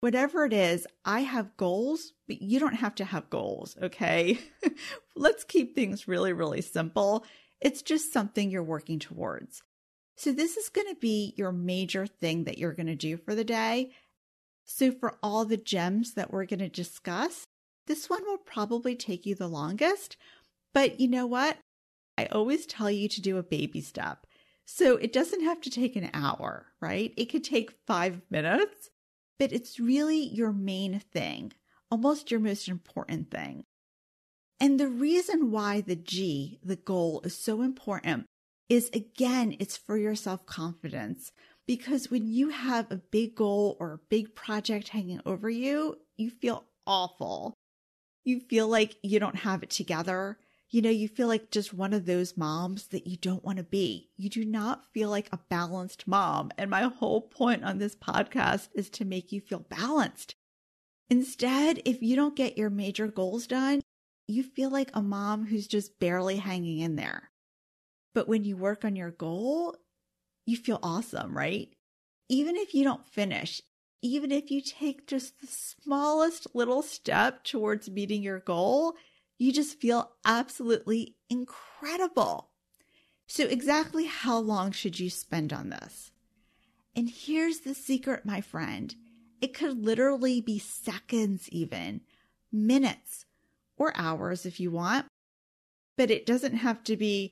whatever 0.00 0.44
it 0.44 0.52
is, 0.52 0.86
I 1.04 1.20
have 1.20 1.56
goals, 1.56 2.12
but 2.26 2.42
you 2.42 2.60
don't 2.60 2.74
have 2.74 2.94
to 2.96 3.04
have 3.04 3.30
goals, 3.30 3.76
okay? 3.82 4.38
Let's 5.16 5.44
keep 5.44 5.74
things 5.74 6.08
really, 6.08 6.32
really 6.32 6.60
simple. 6.60 7.24
It's 7.60 7.82
just 7.82 8.12
something 8.12 8.50
you're 8.50 8.62
working 8.62 8.98
towards. 8.98 9.62
So, 10.16 10.32
this 10.32 10.56
is 10.56 10.68
going 10.68 10.88
to 10.88 10.96
be 11.00 11.34
your 11.36 11.52
major 11.52 12.06
thing 12.06 12.44
that 12.44 12.58
you're 12.58 12.72
going 12.72 12.86
to 12.86 12.96
do 12.96 13.16
for 13.16 13.34
the 13.34 13.44
day. 13.44 13.92
So, 14.64 14.90
for 14.92 15.16
all 15.22 15.44
the 15.44 15.56
gems 15.56 16.14
that 16.14 16.32
we're 16.32 16.46
going 16.46 16.58
to 16.60 16.68
discuss, 16.68 17.46
This 17.88 18.10
one 18.10 18.22
will 18.26 18.38
probably 18.38 18.94
take 18.94 19.24
you 19.24 19.34
the 19.34 19.48
longest, 19.48 20.18
but 20.74 21.00
you 21.00 21.08
know 21.08 21.26
what? 21.26 21.56
I 22.18 22.26
always 22.26 22.66
tell 22.66 22.90
you 22.90 23.08
to 23.08 23.22
do 23.22 23.38
a 23.38 23.42
baby 23.42 23.80
step. 23.80 24.26
So 24.66 24.96
it 24.98 25.12
doesn't 25.12 25.42
have 25.44 25.62
to 25.62 25.70
take 25.70 25.96
an 25.96 26.10
hour, 26.12 26.66
right? 26.80 27.14
It 27.16 27.26
could 27.30 27.44
take 27.44 27.78
five 27.86 28.20
minutes, 28.30 28.90
but 29.38 29.52
it's 29.52 29.78
really 29.78 30.18
your 30.18 30.52
main 30.52 30.98
thing, 30.98 31.52
almost 31.90 32.30
your 32.30 32.40
most 32.40 32.68
important 32.68 33.30
thing. 33.30 33.64
And 34.60 34.78
the 34.78 34.88
reason 34.88 35.50
why 35.50 35.80
the 35.80 35.96
G, 35.96 36.58
the 36.62 36.76
goal, 36.76 37.20
is 37.24 37.36
so 37.36 37.62
important 37.62 38.26
is 38.68 38.90
again, 38.92 39.56
it's 39.58 39.76
for 39.76 39.96
your 39.96 40.14
self 40.14 40.44
confidence. 40.46 41.32
Because 41.66 42.10
when 42.10 42.26
you 42.26 42.48
have 42.48 42.90
a 42.90 42.96
big 42.96 43.34
goal 43.34 43.76
or 43.78 43.92
a 43.92 44.06
big 44.08 44.34
project 44.34 44.88
hanging 44.88 45.20
over 45.26 45.50
you, 45.50 45.96
you 46.16 46.30
feel 46.30 46.64
awful. 46.86 47.54
You 48.24 48.40
feel 48.40 48.68
like 48.68 48.96
you 49.02 49.20
don't 49.20 49.36
have 49.36 49.62
it 49.62 49.70
together. 49.70 50.38
You 50.70 50.82
know, 50.82 50.90
you 50.90 51.08
feel 51.08 51.28
like 51.28 51.50
just 51.50 51.72
one 51.72 51.94
of 51.94 52.04
those 52.04 52.36
moms 52.36 52.88
that 52.88 53.06
you 53.06 53.16
don't 53.16 53.44
want 53.44 53.56
to 53.56 53.64
be. 53.64 54.10
You 54.16 54.28
do 54.28 54.44
not 54.44 54.84
feel 54.92 55.08
like 55.08 55.28
a 55.32 55.40
balanced 55.48 56.06
mom. 56.06 56.50
And 56.58 56.70
my 56.70 56.82
whole 56.82 57.22
point 57.22 57.64
on 57.64 57.78
this 57.78 57.96
podcast 57.96 58.68
is 58.74 58.90
to 58.90 59.06
make 59.06 59.32
you 59.32 59.40
feel 59.40 59.60
balanced. 59.60 60.34
Instead, 61.08 61.80
if 61.86 62.02
you 62.02 62.16
don't 62.16 62.36
get 62.36 62.58
your 62.58 62.68
major 62.68 63.08
goals 63.08 63.46
done, 63.46 63.80
you 64.26 64.42
feel 64.42 64.68
like 64.68 64.90
a 64.92 65.00
mom 65.00 65.46
who's 65.46 65.66
just 65.66 65.98
barely 65.98 66.36
hanging 66.36 66.80
in 66.80 66.96
there. 66.96 67.30
But 68.14 68.28
when 68.28 68.44
you 68.44 68.56
work 68.56 68.84
on 68.84 68.94
your 68.94 69.10
goal, 69.10 69.74
you 70.44 70.58
feel 70.58 70.80
awesome, 70.82 71.36
right? 71.36 71.70
Even 72.28 72.56
if 72.56 72.74
you 72.74 72.84
don't 72.84 73.06
finish, 73.06 73.62
even 74.02 74.30
if 74.30 74.50
you 74.50 74.60
take 74.60 75.06
just 75.06 75.40
the 75.40 75.46
smallest 75.46 76.46
little 76.54 76.82
step 76.82 77.42
towards 77.42 77.90
meeting 77.90 78.22
your 78.22 78.40
goal, 78.40 78.94
you 79.38 79.52
just 79.52 79.80
feel 79.80 80.12
absolutely 80.24 81.14
incredible. 81.30 82.50
So, 83.26 83.44
exactly 83.44 84.06
how 84.06 84.38
long 84.38 84.72
should 84.72 84.98
you 84.98 85.10
spend 85.10 85.52
on 85.52 85.68
this? 85.68 86.10
And 86.96 87.08
here's 87.08 87.60
the 87.60 87.74
secret, 87.74 88.26
my 88.26 88.40
friend 88.40 88.94
it 89.40 89.54
could 89.54 89.84
literally 89.84 90.40
be 90.40 90.58
seconds, 90.58 91.48
even 91.50 92.00
minutes 92.50 93.24
or 93.76 93.92
hours 93.96 94.44
if 94.44 94.58
you 94.58 94.72
want, 94.72 95.06
but 95.96 96.10
it 96.10 96.26
doesn't 96.26 96.56
have 96.56 96.82
to 96.84 96.96
be. 96.96 97.30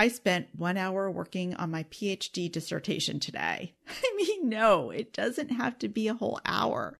I 0.00 0.06
spent 0.06 0.54
one 0.54 0.76
hour 0.76 1.10
working 1.10 1.56
on 1.56 1.72
my 1.72 1.82
PhD 1.84 2.52
dissertation 2.52 3.18
today. 3.18 3.74
I 3.88 4.14
mean, 4.16 4.48
no, 4.48 4.90
it 4.90 5.12
doesn't 5.12 5.48
have 5.48 5.76
to 5.80 5.88
be 5.88 6.06
a 6.06 6.14
whole 6.14 6.40
hour. 6.46 6.96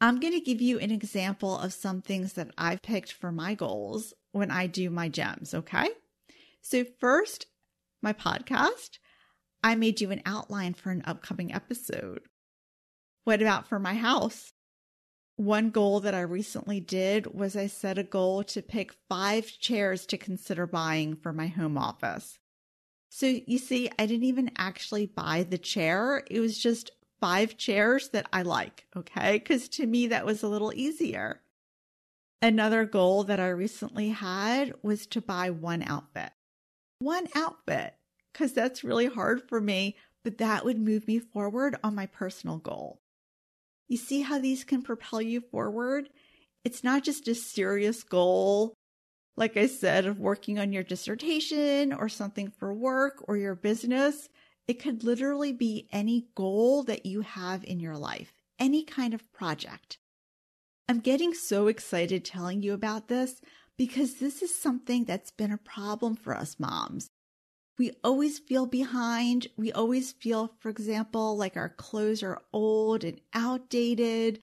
I'm 0.00 0.18
going 0.18 0.32
to 0.32 0.40
give 0.40 0.62
you 0.62 0.78
an 0.78 0.90
example 0.90 1.58
of 1.58 1.74
some 1.74 2.00
things 2.00 2.32
that 2.34 2.50
I've 2.56 2.82
picked 2.82 3.12
for 3.12 3.30
my 3.30 3.54
goals 3.54 4.14
when 4.32 4.50
I 4.50 4.66
do 4.66 4.88
my 4.88 5.08
gems, 5.08 5.52
okay? 5.52 5.88
So, 6.62 6.84
first, 7.00 7.46
my 8.02 8.12
podcast. 8.12 8.98
I 9.62 9.74
made 9.74 10.00
you 10.00 10.10
an 10.10 10.22
outline 10.24 10.72
for 10.72 10.90
an 10.90 11.02
upcoming 11.04 11.52
episode. 11.52 12.22
What 13.24 13.42
about 13.42 13.68
for 13.68 13.78
my 13.78 13.94
house? 13.94 14.52
One 15.36 15.70
goal 15.70 16.00
that 16.00 16.14
I 16.14 16.20
recently 16.20 16.80
did 16.80 17.34
was 17.34 17.56
I 17.56 17.66
set 17.66 17.98
a 17.98 18.02
goal 18.02 18.42
to 18.44 18.62
pick 18.62 18.94
five 19.08 19.46
chairs 19.46 20.06
to 20.06 20.18
consider 20.18 20.66
buying 20.66 21.16
for 21.16 21.32
my 21.32 21.46
home 21.48 21.76
office. 21.76 22.38
So 23.10 23.26
you 23.46 23.58
see, 23.58 23.90
I 23.98 24.06
didn't 24.06 24.24
even 24.24 24.50
actually 24.56 25.06
buy 25.06 25.42
the 25.42 25.58
chair. 25.58 26.22
It 26.30 26.40
was 26.40 26.58
just 26.58 26.90
five 27.20 27.56
chairs 27.56 28.08
that 28.10 28.26
I 28.32 28.42
like. 28.42 28.86
Okay. 28.96 29.38
Cause 29.40 29.68
to 29.70 29.86
me, 29.86 30.08
that 30.08 30.26
was 30.26 30.42
a 30.42 30.48
little 30.48 30.72
easier. 30.74 31.40
Another 32.42 32.84
goal 32.86 33.24
that 33.24 33.40
I 33.40 33.48
recently 33.48 34.08
had 34.08 34.74
was 34.82 35.06
to 35.08 35.20
buy 35.20 35.50
one 35.50 35.82
outfit. 35.82 36.32
One 37.00 37.28
outfit. 37.34 37.94
Cause 38.32 38.52
that's 38.52 38.84
really 38.84 39.06
hard 39.06 39.48
for 39.48 39.60
me, 39.60 39.96
but 40.24 40.38
that 40.38 40.64
would 40.64 40.78
move 40.78 41.06
me 41.06 41.18
forward 41.18 41.76
on 41.82 41.94
my 41.94 42.06
personal 42.06 42.58
goal. 42.58 43.00
You 43.88 43.96
see 43.96 44.22
how 44.22 44.38
these 44.38 44.64
can 44.64 44.82
propel 44.82 45.20
you 45.20 45.40
forward? 45.40 46.08
It's 46.64 46.84
not 46.84 47.02
just 47.02 47.26
a 47.28 47.34
serious 47.34 48.02
goal, 48.02 48.74
like 49.36 49.56
I 49.56 49.66
said, 49.66 50.06
of 50.06 50.20
working 50.20 50.58
on 50.58 50.72
your 50.72 50.82
dissertation 50.82 51.92
or 51.92 52.08
something 52.08 52.52
for 52.58 52.72
work 52.72 53.24
or 53.26 53.36
your 53.36 53.54
business. 53.54 54.28
It 54.70 54.78
could 54.78 55.02
literally 55.02 55.52
be 55.52 55.88
any 55.90 56.28
goal 56.36 56.84
that 56.84 57.04
you 57.04 57.22
have 57.22 57.64
in 57.64 57.80
your 57.80 57.96
life, 57.96 58.32
any 58.56 58.84
kind 58.84 59.14
of 59.14 59.32
project. 59.32 59.98
I'm 60.88 61.00
getting 61.00 61.34
so 61.34 61.66
excited 61.66 62.24
telling 62.24 62.62
you 62.62 62.72
about 62.72 63.08
this 63.08 63.40
because 63.76 64.20
this 64.20 64.42
is 64.42 64.54
something 64.54 65.06
that's 65.06 65.32
been 65.32 65.50
a 65.50 65.58
problem 65.58 66.14
for 66.14 66.36
us 66.36 66.60
moms. 66.60 67.08
We 67.80 67.90
always 68.04 68.38
feel 68.38 68.64
behind. 68.64 69.48
We 69.56 69.72
always 69.72 70.12
feel, 70.12 70.52
for 70.60 70.68
example, 70.68 71.36
like 71.36 71.56
our 71.56 71.70
clothes 71.70 72.22
are 72.22 72.40
old 72.52 73.02
and 73.02 73.20
outdated, 73.34 74.40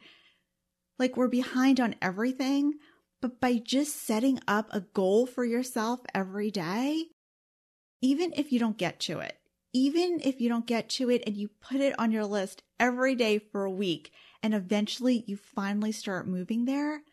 like 0.99 1.15
we're 1.15 1.29
behind 1.29 1.79
on 1.79 1.95
everything. 2.01 2.73
But 3.21 3.39
by 3.39 3.59
just 3.59 4.05
setting 4.05 4.41
up 4.45 4.67
a 4.71 4.81
goal 4.81 5.25
for 5.25 5.45
yourself 5.45 6.01
every 6.13 6.51
day, 6.51 7.05
even 8.01 8.33
if 8.35 8.51
you 8.51 8.59
don't 8.59 8.77
get 8.77 8.99
to 8.99 9.19
it, 9.19 9.37
even 9.77 10.19
if 10.23 10.41
you 10.41 10.49
don't 10.49 10.65
get 10.65 10.89
to 10.89 11.07
it 11.11 11.23
and 11.27 11.37
you 11.37 11.49
put 11.61 11.79
it 11.79 11.93
on 11.99 12.11
your 12.11 12.25
list 12.25 12.63
every 12.79 13.13
day 13.13 13.37
for 13.37 13.63
a 13.63 13.69
week 13.69 14.11
and 14.41 14.55
eventually 14.55 15.23
you 15.27 15.37
finally 15.37 15.91
start 15.91 16.27
moving 16.27 16.65
there, 16.65 17.03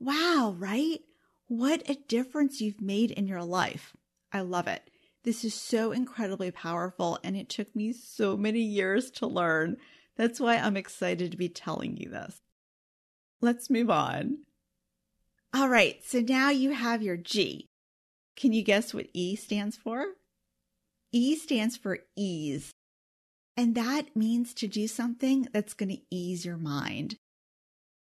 wow, 0.00 0.54
right? 0.58 1.00
What 1.46 1.90
a 1.90 1.98
difference 2.08 2.58
you've 2.58 2.80
made 2.80 3.10
in 3.10 3.26
your 3.26 3.44
life. 3.44 3.94
I 4.32 4.40
love 4.40 4.66
it. 4.66 4.88
This 5.24 5.44
is 5.44 5.52
so 5.52 5.92
incredibly 5.92 6.50
powerful 6.50 7.18
and 7.22 7.36
it 7.36 7.50
took 7.50 7.76
me 7.76 7.92
so 7.92 8.34
many 8.34 8.60
years 8.60 9.10
to 9.10 9.26
learn. 9.26 9.76
That's 10.16 10.40
why 10.40 10.56
I'm 10.56 10.78
excited 10.78 11.32
to 11.32 11.36
be 11.36 11.50
telling 11.50 11.98
you 11.98 12.08
this. 12.08 12.40
Let's 13.42 13.68
move 13.68 13.90
on. 13.90 14.38
All 15.52 15.68
right, 15.68 16.02
so 16.02 16.20
now 16.20 16.48
you 16.48 16.70
have 16.70 17.02
your 17.02 17.18
G. 17.18 17.68
Can 18.36 18.54
you 18.54 18.62
guess 18.62 18.94
what 18.94 19.08
E 19.12 19.36
stands 19.36 19.76
for? 19.76 20.06
E 21.16 21.34
stands 21.34 21.78
for 21.78 22.00
ease. 22.14 22.72
And 23.56 23.74
that 23.74 24.14
means 24.14 24.52
to 24.54 24.68
do 24.68 24.86
something 24.86 25.48
that's 25.50 25.72
going 25.72 25.88
to 25.88 26.02
ease 26.10 26.44
your 26.44 26.58
mind. 26.58 27.16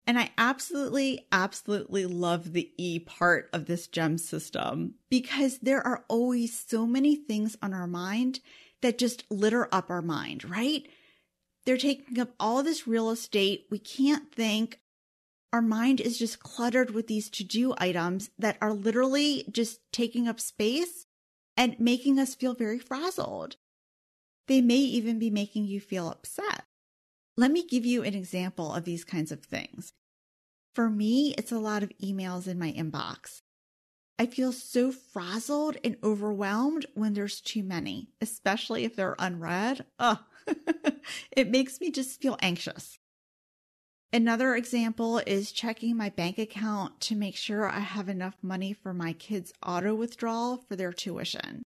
And 0.07 0.17
I 0.17 0.31
absolutely, 0.35 1.27
absolutely 1.31 2.07
love 2.07 2.53
the 2.53 2.71
E 2.75 2.97
part 2.97 3.49
of 3.53 3.67
this 3.67 3.87
gem 3.87 4.17
system 4.17 4.95
because 5.11 5.59
there 5.59 5.85
are 5.85 6.03
always 6.09 6.65
so 6.67 6.87
many 6.87 7.15
things 7.15 7.55
on 7.61 7.71
our 7.71 7.87
mind 7.87 8.39
that 8.81 8.97
just 8.97 9.23
litter 9.29 9.69
up 9.71 9.91
our 9.91 10.01
mind, 10.01 10.43
right? 10.49 10.87
They're 11.65 11.77
taking 11.77 12.19
up 12.19 12.31
all 12.39 12.63
this 12.63 12.87
real 12.87 13.11
estate. 13.11 13.67
We 13.69 13.77
can't 13.79 14.33
think. 14.33 14.79
Our 15.53 15.61
mind 15.61 16.01
is 16.01 16.17
just 16.17 16.39
cluttered 16.39 16.89
with 16.89 17.05
these 17.05 17.29
to 17.29 17.43
do 17.43 17.75
items 17.77 18.31
that 18.39 18.57
are 18.59 18.73
literally 18.73 19.45
just 19.51 19.79
taking 19.91 20.27
up 20.27 20.39
space 20.39 21.05
and 21.55 21.79
making 21.79 22.19
us 22.19 22.35
feel 22.35 22.53
very 22.53 22.79
frazzled. 22.79 23.57
They 24.47 24.61
may 24.61 24.77
even 24.77 25.19
be 25.19 25.29
making 25.29 25.65
you 25.65 25.79
feel 25.79 26.09
upset. 26.09 26.63
Let 27.37 27.51
me 27.51 27.65
give 27.65 27.85
you 27.85 28.03
an 28.03 28.13
example 28.13 28.73
of 28.73 28.85
these 28.85 29.03
kinds 29.03 29.31
of 29.31 29.43
things. 29.43 29.93
For 30.75 30.89
me, 30.89 31.33
it's 31.37 31.51
a 31.51 31.59
lot 31.59 31.83
of 31.83 31.91
emails 32.01 32.47
in 32.47 32.59
my 32.59 32.71
inbox. 32.71 33.41
I 34.19 34.25
feel 34.25 34.51
so 34.51 34.91
frazzled 34.91 35.77
and 35.83 35.97
overwhelmed 36.03 36.85
when 36.93 37.13
there's 37.13 37.41
too 37.41 37.63
many, 37.63 38.09
especially 38.21 38.83
if 38.83 38.95
they're 38.95 39.15
unread. 39.17 39.85
Ugh, 39.99 40.19
it 41.31 41.49
makes 41.49 41.81
me 41.81 41.89
just 41.91 42.21
feel 42.21 42.37
anxious. 42.41 42.99
Another 44.13 44.55
example 44.55 45.17
is 45.25 45.51
checking 45.51 45.97
my 45.97 46.09
bank 46.09 46.37
account 46.37 47.01
to 47.01 47.15
make 47.15 47.35
sure 47.35 47.67
I 47.67 47.79
have 47.79 48.07
enough 48.07 48.35
money 48.43 48.71
for 48.71 48.93
my 48.93 49.13
kids' 49.13 49.51
auto 49.65 49.95
withdrawal 49.95 50.57
for 50.69 50.75
their 50.75 50.93
tuition. 50.93 51.63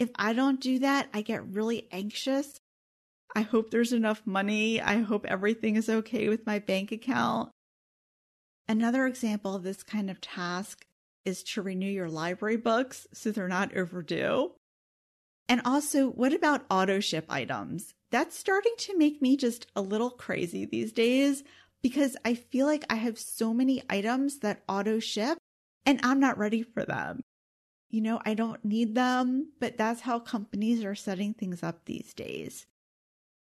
If 0.00 0.10
I 0.16 0.32
don't 0.32 0.60
do 0.60 0.80
that, 0.80 1.08
I 1.14 1.22
get 1.22 1.46
really 1.46 1.86
anxious. 1.92 2.58
I 3.36 3.42
hope 3.42 3.70
there's 3.70 3.92
enough 3.92 4.22
money. 4.26 4.80
I 4.80 4.98
hope 4.98 5.24
everything 5.26 5.76
is 5.76 5.88
okay 5.88 6.28
with 6.28 6.44
my 6.44 6.58
bank 6.58 6.90
account. 6.90 7.50
Another 8.68 9.06
example 9.06 9.54
of 9.54 9.62
this 9.62 9.84
kind 9.84 10.10
of 10.10 10.20
task 10.20 10.84
is 11.24 11.44
to 11.44 11.62
renew 11.62 11.86
your 11.86 12.08
library 12.08 12.56
books 12.56 13.06
so 13.12 13.30
they're 13.30 13.46
not 13.46 13.76
overdue. 13.76 14.50
And 15.48 15.60
also, 15.64 16.08
what 16.08 16.32
about 16.32 16.66
auto 16.68 16.98
ship 16.98 17.26
items? 17.28 17.94
That's 18.10 18.38
starting 18.38 18.74
to 18.78 18.98
make 18.98 19.22
me 19.22 19.36
just 19.36 19.66
a 19.76 19.82
little 19.82 20.10
crazy 20.10 20.64
these 20.64 20.92
days 20.92 21.44
because 21.82 22.16
I 22.24 22.34
feel 22.34 22.66
like 22.66 22.84
I 22.90 22.96
have 22.96 23.18
so 23.18 23.54
many 23.54 23.82
items 23.88 24.40
that 24.40 24.62
auto 24.68 24.98
ship 24.98 25.38
and 25.86 26.00
I'm 26.02 26.20
not 26.20 26.38
ready 26.38 26.62
for 26.62 26.84
them. 26.84 27.20
You 27.88 28.00
know, 28.00 28.20
I 28.24 28.34
don't 28.34 28.64
need 28.64 28.94
them, 28.94 29.52
but 29.58 29.76
that's 29.76 30.02
how 30.02 30.18
companies 30.18 30.84
are 30.84 30.94
setting 30.94 31.34
things 31.34 31.62
up 31.62 31.84
these 31.84 32.14
days. 32.14 32.66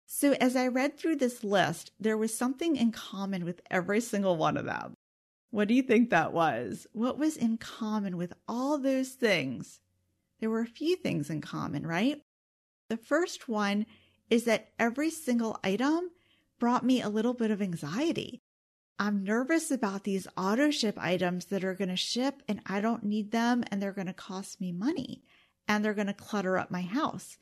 So, 0.07 0.33
as 0.33 0.57
I 0.57 0.67
read 0.67 0.99
through 0.99 1.17
this 1.17 1.45
list, 1.45 1.93
there 2.01 2.17
was 2.17 2.37
something 2.37 2.75
in 2.75 2.91
common 2.91 3.45
with 3.45 3.61
every 3.71 4.01
single 4.01 4.37
one 4.37 4.57
of 4.57 4.65
them. 4.65 4.95
What 5.51 5.69
do 5.69 5.75
you 5.75 5.83
think 5.83 6.11
that 6.11 6.33
was? 6.33 6.87
What 6.93 7.19
was 7.19 7.37
in 7.37 7.59
common 7.59 8.17
with 8.17 8.33
all 8.49 8.79
those 8.79 9.11
things? 9.11 9.81
There 10.41 10.51
were 10.51 10.61
a 10.61 10.67
few 10.67 10.97
things 10.97 11.29
in 11.31 11.41
common, 11.41 11.87
right? 11.87 12.23
The 12.89 12.97
first 12.97 13.49
one 13.49 13.87
is 14.31 14.45
that 14.45 14.71
every 14.79 15.11
single 15.11 15.59
item 15.63 16.11
brought 16.59 16.85
me 16.85 17.03
a 17.03 17.09
little 17.09 17.35
bit 17.35 17.51
of 17.51 17.61
anxiety. 17.61 18.41
I'm 18.99 19.25
nervous 19.25 19.71
about 19.71 20.05
these 20.05 20.29
auto 20.37 20.71
ship 20.71 20.97
items 20.99 21.47
that 21.47 21.65
are 21.65 21.75
going 21.75 21.89
to 21.89 21.97
ship 21.97 22.43
and 22.47 22.61
I 22.67 22.81
don't 22.81 23.03
need 23.03 23.33
them 23.33 23.65
and 23.71 23.83
they're 23.83 23.93
going 23.93 24.07
to 24.07 24.13
cost 24.13 24.61
me 24.61 24.73
money 24.73 25.23
and 25.67 25.85
they're 25.85 25.95
going 25.95 26.07
to 26.07 26.13
clutter 26.13 26.59
up 26.59 26.71
my 26.71 26.83
house. 26.83 27.39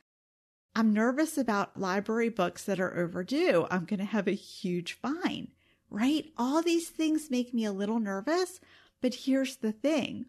I'm 0.75 0.93
nervous 0.93 1.37
about 1.37 1.79
library 1.79 2.29
books 2.29 2.65
that 2.65 2.79
are 2.79 2.97
overdue. 2.97 3.67
I'm 3.71 3.85
going 3.85 3.99
to 3.99 4.05
have 4.05 4.29
a 4.29 4.33
huge 4.33 4.93
fine, 4.93 5.49
right? 5.91 6.27
All 6.37 6.63
these 6.63 6.91
things 6.91 7.31
make 7.31 7.53
me 7.53 7.65
a 7.65 7.73
little 7.73 7.99
nervous, 7.99 8.61
but 9.01 9.15
here's 9.15 9.57
the 9.57 9.73
thing. 9.73 10.27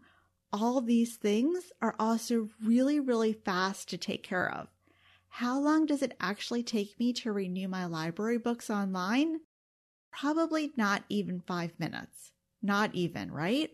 All 0.52 0.80
these 0.80 1.16
things 1.16 1.70
are 1.80 1.94
also 2.00 2.48
really, 2.64 2.98
really 2.98 3.32
fast 3.32 3.88
to 3.90 3.96
take 3.96 4.24
care 4.24 4.52
of. 4.52 4.66
How 5.30 5.58
long 5.58 5.86
does 5.86 6.02
it 6.02 6.16
actually 6.20 6.62
take 6.62 6.98
me 6.98 7.12
to 7.14 7.32
renew 7.32 7.68
my 7.68 7.86
library 7.86 8.36
books 8.38 8.68
online? 8.68 9.40
Probably 10.12 10.72
not 10.76 11.04
even 11.08 11.40
five 11.40 11.72
minutes. 11.78 12.32
Not 12.60 12.94
even, 12.94 13.32
right? 13.32 13.70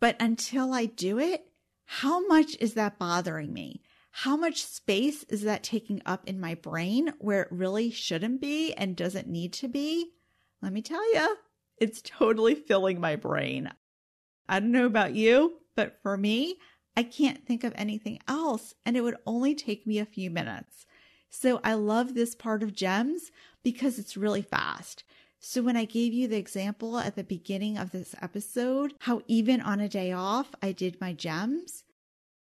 But 0.00 0.16
until 0.20 0.72
I 0.72 0.86
do 0.86 1.18
it, 1.18 1.46
how 1.86 2.26
much 2.26 2.56
is 2.60 2.74
that 2.74 2.98
bothering 2.98 3.52
me? 3.52 3.82
How 4.10 4.36
much 4.36 4.64
space 4.64 5.24
is 5.24 5.42
that 5.42 5.62
taking 5.62 6.02
up 6.06 6.26
in 6.26 6.38
my 6.38 6.54
brain 6.54 7.12
where 7.18 7.42
it 7.42 7.52
really 7.52 7.90
shouldn't 7.90 8.40
be 8.40 8.72
and 8.74 8.94
doesn't 8.94 9.28
need 9.28 9.52
to 9.54 9.68
be? 9.68 10.12
Let 10.62 10.72
me 10.72 10.82
tell 10.82 11.14
you, 11.14 11.36
it's 11.78 12.02
totally 12.02 12.54
filling 12.54 13.00
my 13.00 13.16
brain. 13.16 13.70
I 14.48 14.60
don't 14.60 14.72
know 14.72 14.86
about 14.86 15.14
you, 15.14 15.58
but 15.74 15.98
for 16.02 16.16
me, 16.16 16.58
I 16.96 17.02
can't 17.02 17.44
think 17.44 17.62
of 17.62 17.74
anything 17.76 18.20
else, 18.26 18.74
and 18.84 18.96
it 18.96 19.02
would 19.02 19.16
only 19.26 19.54
take 19.54 19.86
me 19.86 19.98
a 19.98 20.06
few 20.06 20.30
minutes. 20.30 20.86
So 21.28 21.60
I 21.62 21.74
love 21.74 22.14
this 22.14 22.34
part 22.34 22.62
of 22.62 22.74
GEMS 22.74 23.30
because 23.62 23.98
it's 23.98 24.16
really 24.16 24.42
fast. 24.42 25.04
So 25.38 25.62
when 25.62 25.76
I 25.76 25.84
gave 25.84 26.14
you 26.14 26.26
the 26.26 26.38
example 26.38 26.98
at 26.98 27.14
the 27.14 27.22
beginning 27.22 27.76
of 27.76 27.90
this 27.90 28.14
episode, 28.22 28.94
how 29.00 29.20
even 29.26 29.60
on 29.60 29.80
a 29.80 29.88
day 29.88 30.12
off, 30.12 30.54
I 30.62 30.72
did 30.72 31.00
my 31.00 31.12
GEMS, 31.12 31.84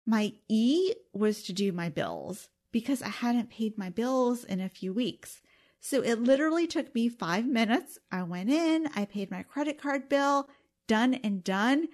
my 0.06 0.34
E 0.50 0.94
was 1.14 1.44
to 1.44 1.54
do 1.54 1.72
my 1.72 1.88
bills 1.88 2.50
because 2.74 3.02
I 3.02 3.08
hadn't 3.08 3.50
paid 3.50 3.78
my 3.78 3.90
bills 3.90 4.44
in 4.44 4.60
a 4.60 4.68
few 4.68 4.92
weeks. 4.92 5.42
So 5.80 6.02
it 6.02 6.20
literally 6.20 6.68
took 6.68 6.94
me 6.94 7.08
five 7.08 7.46
minutes. 7.46 8.00
I 8.12 8.24
went 8.24 8.50
in, 8.50 8.90
I 8.96 9.06
paid 9.06 9.32
my 9.32 9.44
credit 9.44 9.82
card 9.82 10.10
bill, 10.10 10.50
done 10.88 11.14
and 11.14 11.44
done. 11.44 11.88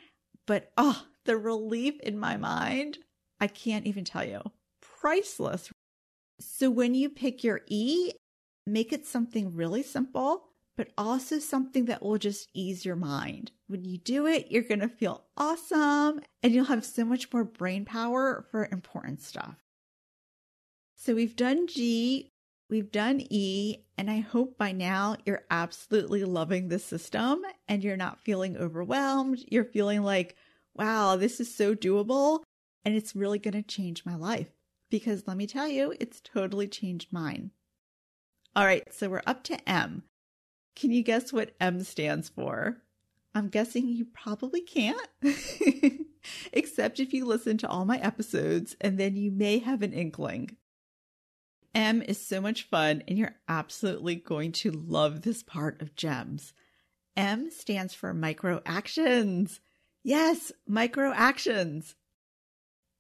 But 0.49 0.71
oh, 0.77 1.05
the 1.25 1.37
relief 1.37 1.99
in 1.99 2.17
my 2.17 2.35
mind, 2.35 2.97
I 3.39 3.45
can't 3.45 3.85
even 3.85 4.03
tell 4.03 4.23
you. 4.23 4.41
Priceless. 4.81 5.69
So 6.39 6.71
when 6.71 6.95
you 6.95 7.07
pick 7.07 7.43
your 7.43 7.61
E, 7.67 8.13
make 8.65 8.91
it 8.91 9.05
something 9.05 9.53
really 9.53 9.83
simple, 9.83 10.45
but 10.75 10.89
also 10.97 11.37
something 11.37 11.85
that 11.85 12.01
will 12.01 12.17
just 12.17 12.49
ease 12.55 12.83
your 12.83 12.95
mind. 12.95 13.51
When 13.67 13.85
you 13.85 13.99
do 13.99 14.25
it, 14.25 14.47
you're 14.49 14.63
going 14.63 14.79
to 14.79 14.89
feel 14.89 15.25
awesome 15.37 16.21
and 16.41 16.51
you'll 16.51 16.65
have 16.65 16.83
so 16.83 17.05
much 17.05 17.31
more 17.31 17.43
brain 17.43 17.85
power 17.85 18.43
for 18.49 18.67
important 18.71 19.21
stuff. 19.21 19.57
So 20.95 21.13
we've 21.13 21.35
done 21.35 21.67
G, 21.67 22.31
we've 22.71 22.91
done 22.91 23.21
E, 23.29 23.83
and 23.99 24.09
I 24.09 24.21
hope 24.21 24.57
by 24.57 24.71
now 24.71 25.15
you're 25.27 25.43
absolutely 25.51 26.23
loving 26.23 26.69
the 26.69 26.79
system 26.79 27.43
and 27.67 27.83
you're 27.83 27.97
not 27.97 28.19
feeling 28.21 28.57
overwhelmed. 28.57 29.45
You're 29.47 29.63
feeling 29.63 30.01
like, 30.01 30.35
wow, 30.75 31.15
this 31.15 31.39
is 31.39 31.53
so 31.53 31.75
doable 31.75 32.43
and 32.85 32.95
it's 32.95 33.15
really 33.15 33.39
going 33.39 33.53
to 33.53 33.61
change 33.61 34.05
my 34.05 34.15
life. 34.15 34.49
Because 34.89 35.27
let 35.27 35.37
me 35.37 35.45
tell 35.45 35.67
you, 35.67 35.93
it's 35.99 36.21
totally 36.21 36.67
changed 36.67 37.13
mine. 37.13 37.51
All 38.55 38.65
right, 38.65 38.83
so 38.91 39.09
we're 39.09 39.21
up 39.27 39.43
to 39.43 39.69
M. 39.69 40.03
Can 40.75 40.91
you 40.91 41.03
guess 41.03 41.31
what 41.31 41.55
M 41.59 41.83
stands 41.83 42.29
for? 42.29 42.81
I'm 43.35 43.49
guessing 43.49 43.87
you 43.87 44.05
probably 44.05 44.61
can't, 44.61 45.07
except 46.53 46.99
if 46.99 47.13
you 47.13 47.25
listen 47.25 47.57
to 47.59 47.69
all 47.69 47.85
my 47.85 47.99
episodes, 47.99 48.75
and 48.81 48.97
then 48.97 49.15
you 49.15 49.29
may 49.29 49.59
have 49.59 49.83
an 49.83 49.93
inkling. 49.93 50.57
M 51.75 52.01
is 52.01 52.25
so 52.25 52.41
much 52.41 52.63
fun, 52.63 53.03
and 53.07 53.19
you're 53.19 53.35
absolutely 53.47 54.15
going 54.15 54.51
to 54.53 54.71
love 54.71 55.21
this 55.21 55.43
part 55.43 55.79
of 55.81 55.95
GEMS. 55.95 56.53
M 57.15 57.51
stands 57.51 57.93
for 57.93 58.13
micro 58.13 58.61
actions. 58.65 59.59
Yes, 60.03 60.51
micro 60.67 61.11
actions. 61.13 61.95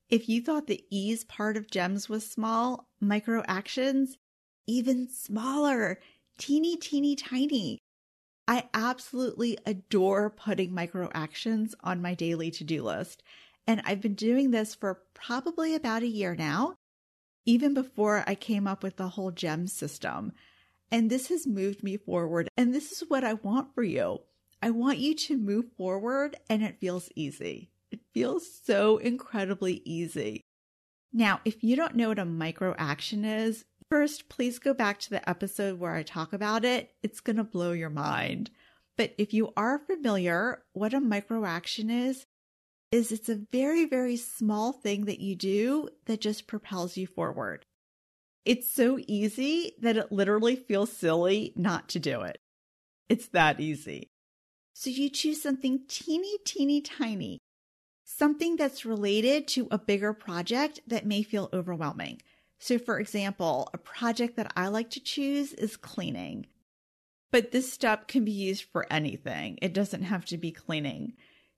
If 0.09 0.27
you 0.27 0.41
thought 0.41 0.67
the 0.67 0.83
ease 0.89 1.23
part 1.23 1.55
of 1.55 1.69
gems 1.69 2.09
was 2.09 2.29
small, 2.29 2.87
micro 2.99 3.43
actions, 3.47 4.17
even 4.67 5.07
smaller, 5.07 5.99
teeny, 6.37 6.75
teeny, 6.77 7.15
tiny. 7.15 7.79
I 8.47 8.67
absolutely 8.73 9.57
adore 9.65 10.29
putting 10.29 10.73
micro 10.73 11.09
actions 11.13 11.75
on 11.83 12.01
my 12.01 12.15
daily 12.15 12.49
to 12.51 12.63
do 12.63 12.83
list. 12.83 13.21
And 13.67 13.81
I've 13.85 14.01
been 14.01 14.15
doing 14.15 14.51
this 14.51 14.73
for 14.73 15.03
probably 15.13 15.75
about 15.75 16.01
a 16.01 16.07
year 16.07 16.35
now, 16.35 16.75
even 17.45 17.73
before 17.75 18.23
I 18.25 18.33
came 18.35 18.67
up 18.67 18.81
with 18.81 18.97
the 18.97 19.09
whole 19.09 19.31
gem 19.31 19.67
system. 19.67 20.33
And 20.91 21.09
this 21.09 21.27
has 21.27 21.45
moved 21.45 21.83
me 21.83 21.97
forward. 21.97 22.49
And 22.57 22.73
this 22.73 22.91
is 22.91 23.07
what 23.07 23.23
I 23.23 23.35
want 23.35 23.75
for 23.75 23.83
you. 23.83 24.21
I 24.61 24.71
want 24.71 24.97
you 24.97 25.15
to 25.15 25.37
move 25.37 25.65
forward 25.77 26.37
and 26.49 26.63
it 26.63 26.79
feels 26.79 27.09
easy. 27.15 27.71
It 27.91 28.01
feels 28.13 28.47
so 28.63 28.97
incredibly 28.97 29.81
easy. 29.85 30.41
Now, 31.13 31.39
if 31.45 31.63
you 31.63 31.75
don't 31.75 31.95
know 31.95 32.09
what 32.09 32.19
a 32.19 32.25
micro 32.25 32.75
action 32.77 33.25
is, 33.25 33.65
first, 33.89 34.29
please 34.29 34.59
go 34.59 34.73
back 34.73 34.99
to 34.99 35.09
the 35.09 35.27
episode 35.27 35.79
where 35.79 35.95
I 35.95 36.03
talk 36.03 36.33
about 36.33 36.65
it. 36.65 36.91
It's 37.01 37.21
going 37.21 37.37
to 37.37 37.43
blow 37.43 37.71
your 37.71 37.89
mind. 37.89 38.51
But 38.97 39.15
if 39.17 39.33
you 39.33 39.53
are 39.55 39.79
familiar, 39.79 40.63
what 40.73 40.93
a 40.93 40.99
micro 40.99 41.45
action 41.45 41.89
is, 41.89 42.25
is 42.91 43.11
it's 43.11 43.29
a 43.29 43.39
very, 43.51 43.85
very 43.85 44.17
small 44.17 44.73
thing 44.73 45.05
that 45.05 45.19
you 45.19 45.35
do 45.35 45.89
that 46.05 46.21
just 46.21 46.47
propels 46.47 46.97
you 46.97 47.07
forward. 47.07 47.65
It's 48.45 48.69
so 48.69 48.99
easy 49.07 49.73
that 49.81 49.97
it 49.97 50.11
literally 50.11 50.55
feels 50.55 50.91
silly 50.91 51.53
not 51.55 51.87
to 51.89 51.99
do 51.99 52.21
it. 52.21 52.39
It's 53.07 53.27
that 53.29 53.59
easy. 53.59 54.09
So 54.79 54.89
you 54.89 55.09
choose 55.09 55.41
something 55.41 55.81
teeny, 55.89 56.37
teeny, 56.45 56.79
tiny, 56.79 57.39
something 58.05 58.55
that's 58.55 58.85
related 58.85 59.45
to 59.49 59.67
a 59.71 59.77
bigger 59.77 60.13
project 60.13 60.79
that 60.87 61.05
may 61.05 61.21
feel 61.21 61.49
overwhelming. 61.51 62.21
So, 62.59 62.79
for 62.79 62.97
example, 62.97 63.69
a 63.73 63.77
project 63.77 64.37
that 64.37 64.53
I 64.55 64.69
like 64.69 64.89
to 64.91 65.01
choose 65.01 65.51
is 65.51 65.75
cleaning. 65.75 66.45
But 67.29 67.51
this 67.51 67.73
step 67.73 68.07
can 68.07 68.23
be 68.23 68.31
used 68.31 68.63
for 68.71 68.87
anything, 68.89 69.59
it 69.61 69.73
doesn't 69.73 70.03
have 70.03 70.23
to 70.27 70.37
be 70.37 70.53
cleaning. 70.53 71.11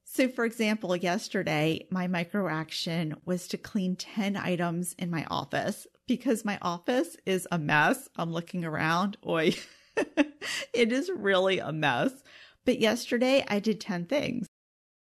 So, 0.04 0.28
for 0.28 0.44
example, 0.44 0.96
yesterday, 0.96 1.86
my 1.92 2.08
micro 2.08 2.48
action 2.48 3.18
was 3.24 3.48
to 3.50 3.58
clean 3.60 3.98
10 3.98 4.36
items 4.36 4.96
in 4.98 5.12
my 5.12 5.28
office 5.30 5.86
because 6.08 6.44
my 6.44 6.58
office 6.64 7.18
is 7.28 7.48
a 7.52 7.60
mess. 7.60 8.10
I'm 8.16 8.34
looking 8.34 8.66
around. 8.66 9.18
Oi, 9.28 9.54
it 10.74 10.92
is 10.92 11.12
really 11.16 11.60
a 11.60 11.72
mess. 11.72 12.14
But 12.66 12.80
yesterday 12.80 13.44
I 13.48 13.60
did 13.60 13.82
10 13.82 14.06
things. 14.06 14.48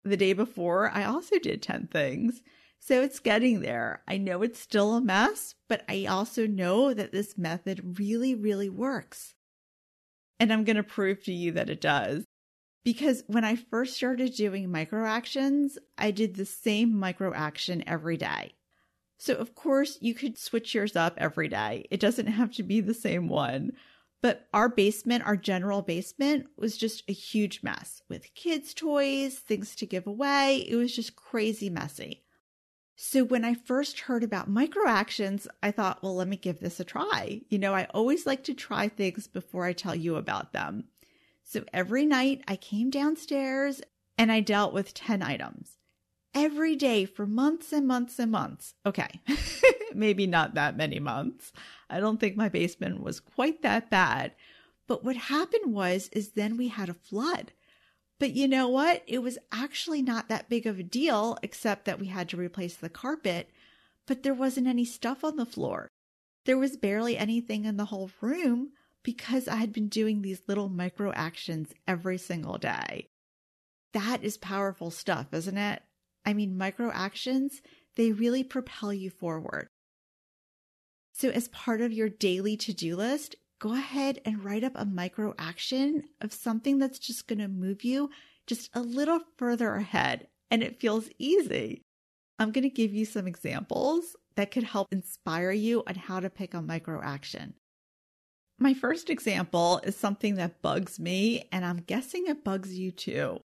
The 0.04 0.18
day 0.18 0.34
before 0.34 0.90
I 0.94 1.04
also 1.04 1.40
did 1.40 1.62
10 1.62 1.88
things. 1.88 2.42
So 2.80 3.02
it's 3.02 3.20
getting 3.20 3.60
there. 3.62 4.04
I 4.08 4.18
know 4.18 4.42
it's 4.42 4.60
still 4.60 4.96
a 4.96 5.02
mess, 5.02 5.56
but 5.68 5.84
I 5.90 6.06
also 6.06 6.48
know 6.48 6.94
that 6.94 7.12
this 7.12 7.38
method 7.38 8.00
really, 8.00 8.34
really 8.36 8.70
works. 8.70 9.36
And 10.40 10.54
I'm 10.54 10.64
going 10.64 10.78
to 10.78 10.84
prove 10.84 11.24
to 11.26 11.34
you 11.34 11.52
that 11.54 11.70
it 11.70 11.82
does. 11.82 12.24
Because 12.86 13.24
when 13.28 13.44
I 13.44 13.58
first 13.58 13.98
started 13.98 14.34
doing 14.34 14.72
micro 14.72 15.06
actions, 15.06 15.78
I 15.98 16.12
did 16.12 16.36
the 16.36 16.46
same 16.46 16.98
micro 16.98 17.34
action 17.34 17.84
every 17.86 18.16
day. 18.16 18.54
So, 19.18 19.36
of 19.36 19.54
course, 19.54 19.98
you 20.00 20.14
could 20.14 20.38
switch 20.38 20.74
yours 20.74 20.96
up 20.96 21.16
every 21.18 21.50
day. 21.50 21.86
It 21.92 22.00
doesn't 22.00 22.28
have 22.28 22.54
to 22.54 22.64
be 22.64 22.80
the 22.80 22.94
same 22.94 23.28
one. 23.28 23.74
But 24.22 24.48
our 24.54 24.68
basement, 24.68 25.26
our 25.26 25.38
general 25.38 25.82
basement, 25.82 26.48
was 26.58 26.78
just 26.78 27.04
a 27.08 27.14
huge 27.14 27.64
mess 27.64 28.02
with 28.10 28.34
kids' 28.34 28.74
toys, 28.74 29.36
things 29.40 29.76
to 29.78 29.86
give 29.86 30.06
away. 30.06 30.66
It 30.68 30.76
was 30.76 30.94
just 30.94 31.16
crazy 31.16 31.70
messy. 31.70 32.24
So 32.98 33.24
when 33.24 33.46
I 33.46 33.54
first 33.54 34.02
heard 34.02 34.26
about 34.26 34.50
micro 34.50 34.86
actions, 34.86 35.48
I 35.64 35.72
thought, 35.72 36.04
well, 36.04 36.16
let 36.16 36.28
me 36.28 36.36
give 36.36 36.60
this 36.60 36.82
a 36.82 36.84
try. 36.84 37.42
You 37.50 37.58
know, 37.58 37.74
I 37.74 37.86
always 37.94 38.26
like 38.26 38.44
to 38.44 38.54
try 38.54 38.90
things 38.90 39.26
before 39.26 39.64
I 39.64 39.72
tell 39.72 39.96
you 39.96 40.18
about 40.18 40.52
them. 40.52 40.84
So 41.44 41.64
every 41.72 42.06
night 42.06 42.44
I 42.46 42.58
came 42.58 42.90
downstairs 42.90 43.82
and 44.18 44.34
I 44.34 44.42
dealt 44.42 44.74
with 44.74 44.94
10 44.94 45.24
items 45.24 45.79
every 46.34 46.76
day 46.76 47.06
for 47.06 47.26
months 47.26 47.72
and 47.74 47.88
months 47.88 48.20
and 48.20 48.32
months. 48.32 48.74
Okay, 48.86 49.22
maybe 49.94 50.28
not 50.28 50.54
that 50.54 50.78
many 50.78 51.00
months. 51.00 51.52
I 51.90 52.00
don't 52.00 52.20
think 52.20 52.36
my 52.36 52.50
basement 52.50 53.02
was 53.02 53.20
quite 53.20 53.62
that 53.62 53.90
bad. 53.90 54.34
But 54.88 55.04
what 55.04 55.16
happened 55.16 55.74
was, 55.74 56.10
is 56.14 56.30
then 56.30 56.58
we 56.58 56.70
had 56.70 56.90
a 56.90 56.94
flood. 56.94 57.54
But 58.20 58.32
you 58.32 58.48
know 58.48 58.68
what? 58.68 59.04
It 59.08 59.20
was 59.20 59.38
actually 59.52 60.02
not 60.02 60.28
that 60.30 60.50
big 60.50 60.66
of 60.66 60.80
a 60.80 60.84
deal, 60.84 61.38
except 61.42 61.86
that 61.86 62.00
we 62.00 62.08
had 62.08 62.28
to 62.30 62.38
replace 62.38 62.76
the 62.76 62.90
carpet, 62.90 63.50
but 64.08 64.24
there 64.24 64.34
wasn't 64.34 64.68
any 64.68 64.86
stuff 64.86 65.24
on 65.24 65.36
the 65.36 65.46
floor. 65.46 65.88
There 66.46 66.58
was 66.58 66.76
barely 66.76 67.18
anything 67.18 67.66
in 67.66 67.78
the 67.78 67.86
whole 67.86 68.10
room 68.22 68.72
because 69.04 69.48
I 69.48 69.56
had 69.58 69.72
been 69.72 69.88
doing 69.88 70.22
these 70.22 70.42
little 70.48 70.70
micro 70.70 71.12
actions 71.14 71.74
every 71.88 72.18
single 72.18 72.58
day. 72.58 73.08
That 73.94 74.24
is 74.24 74.38
powerful 74.38 74.92
stuff, 74.92 75.28
isn't 75.34 75.58
it? 75.58 75.82
I 76.26 76.34
mean, 76.34 76.58
micro 76.58 76.92
actions, 76.92 77.62
they 77.96 78.12
really 78.12 78.44
propel 78.44 78.94
you 78.94 79.10
forward. 79.10 79.68
So, 81.14 81.30
as 81.30 81.48
part 81.50 81.82
of 81.82 81.92
your 81.92 82.10
daily 82.10 82.56
to 82.58 82.74
do 82.74 82.96
list, 82.96 83.36
go 83.60 83.74
ahead 83.74 84.22
and 84.24 84.44
write 84.44 84.64
up 84.64 84.74
a 84.76 84.86
micro 84.86 85.34
action 85.38 86.04
of 86.22 86.34
something 86.34 86.80
that's 86.80 87.00
just 87.00 87.28
going 87.28 87.40
to 87.40 87.48
move 87.48 87.84
you 87.84 88.10
just 88.48 88.70
a 88.74 88.82
little 88.82 89.20
further 89.38 89.76
ahead. 89.76 90.28
And 90.50 90.64
it 90.64 90.80
feels 90.80 91.10
easy. 91.20 91.84
I'm 92.40 92.52
going 92.52 92.64
to 92.64 92.70
give 92.70 92.94
you 92.94 93.06
some 93.06 93.28
examples 93.28 94.16
that 94.36 94.52
could 94.52 94.64
help 94.64 94.88
inspire 94.92 95.52
you 95.52 95.84
on 95.86 95.96
how 95.96 96.22
to 96.22 96.30
pick 96.30 96.54
a 96.54 96.62
micro 96.62 97.02
action. 97.04 97.54
My 98.58 98.74
first 98.74 99.10
example 99.10 99.82
is 99.84 99.96
something 99.96 100.36
that 100.36 100.62
bugs 100.62 101.00
me, 101.00 101.48
and 101.52 101.66
I'm 101.66 101.78
guessing 101.78 102.28
it 102.28 102.44
bugs 102.44 102.78
you 102.78 102.92
too. 102.92 103.42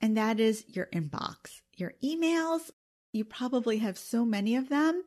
And 0.00 0.16
that 0.16 0.40
is 0.40 0.64
your 0.68 0.86
inbox, 0.86 1.60
your 1.76 1.94
emails. 2.02 2.70
You 3.12 3.24
probably 3.24 3.78
have 3.78 3.98
so 3.98 4.24
many 4.24 4.56
of 4.56 4.68
them 4.68 5.04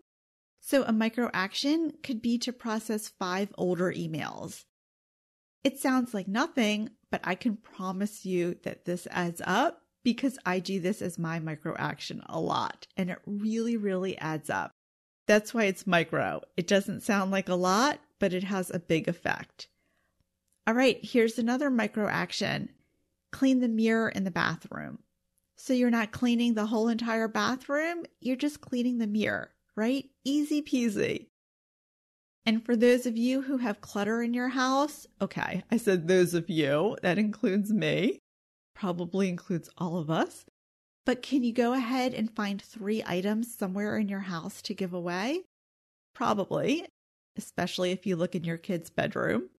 so 0.66 0.84
a 0.84 0.94
micro 0.94 1.30
action 1.34 1.92
could 2.04 2.22
be 2.22 2.38
to 2.38 2.54
process 2.54 3.10
five 3.10 3.54
older 3.58 3.92
emails. 3.92 4.64
It 5.62 5.78
sounds 5.78 6.14
like 6.14 6.28
nothing, 6.28 6.92
but 7.12 7.20
I 7.26 7.36
can 7.36 7.58
promise 7.58 8.26
you 8.26 8.56
that 8.64 8.86
this 8.86 9.06
adds 9.12 9.42
up 9.46 9.82
because 10.06 10.40
I 10.46 10.60
do 10.60 10.80
this 10.80 11.02
as 11.02 11.20
my 11.20 11.40
micro 11.40 11.76
action 11.78 12.24
a 12.28 12.40
lot 12.40 12.88
and 12.96 13.10
it 13.10 13.20
really, 13.26 13.76
really 13.76 14.18
adds 14.18 14.50
up. 14.50 14.72
That's 15.28 15.54
why 15.54 15.66
it's 15.66 15.86
micro. 15.86 16.42
It 16.56 16.68
doesn't 16.68 17.04
sound 17.04 17.30
like 17.30 17.50
a 17.50 17.56
lot, 17.56 18.00
but 18.20 18.34
it 18.34 18.46
has 18.46 18.70
a 18.70 18.80
big 18.80 19.10
effect. 19.10 19.68
All 20.66 20.74
right, 20.74 20.98
here's 21.04 21.38
another 21.38 21.70
micro 21.70 22.08
action 22.08 22.70
clean 23.34 23.60
the 23.60 23.68
mirror 23.68 24.08
in 24.08 24.24
the 24.24 24.32
bathroom. 24.32 25.00
So 25.58 25.74
you're 25.74 25.90
not 25.90 26.12
cleaning 26.12 26.54
the 26.54 26.68
whole 26.68 26.88
entire 26.88 27.28
bathroom, 27.28 28.06
you're 28.22 28.38
just 28.38 28.62
cleaning 28.62 29.00
the 29.00 29.08
mirror 29.08 29.54
right? 29.76 30.10
Easy 30.24 30.62
peasy. 30.62 31.28
And 32.46 32.66
for 32.66 32.76
those 32.76 33.06
of 33.06 33.18
you 33.18 33.42
who 33.42 33.58
have 33.58 33.82
clutter 33.82 34.22
in 34.22 34.34
your 34.34 34.50
house, 34.50 35.08
okay, 35.22 35.64
I 35.72 35.78
said 35.78 36.08
those 36.08 36.34
of 36.34 36.50
you, 36.50 36.98
that 37.02 37.18
includes 37.18 37.72
me, 37.72 38.20
probably 38.76 39.30
includes 39.30 39.70
all 39.78 39.98
of 39.98 40.10
us. 40.10 40.46
But 41.06 41.22
can 41.22 41.44
you 41.44 41.54
go 41.54 41.74
ahead 41.74 42.14
and 42.14 42.34
find 42.34 42.62
three 42.62 43.04
items 43.06 43.54
somewhere 43.54 43.98
in 43.98 44.10
your 44.10 44.22
house 44.22 44.62
to 44.64 44.74
give 44.74 44.94
away? 44.94 45.42
Probably, 46.14 46.86
especially 47.38 47.92
if 47.92 48.06
you 48.06 48.16
look 48.16 48.36
in 48.36 48.44
your 48.44 48.58
kid's 48.58 48.90
bedroom. 48.90 49.50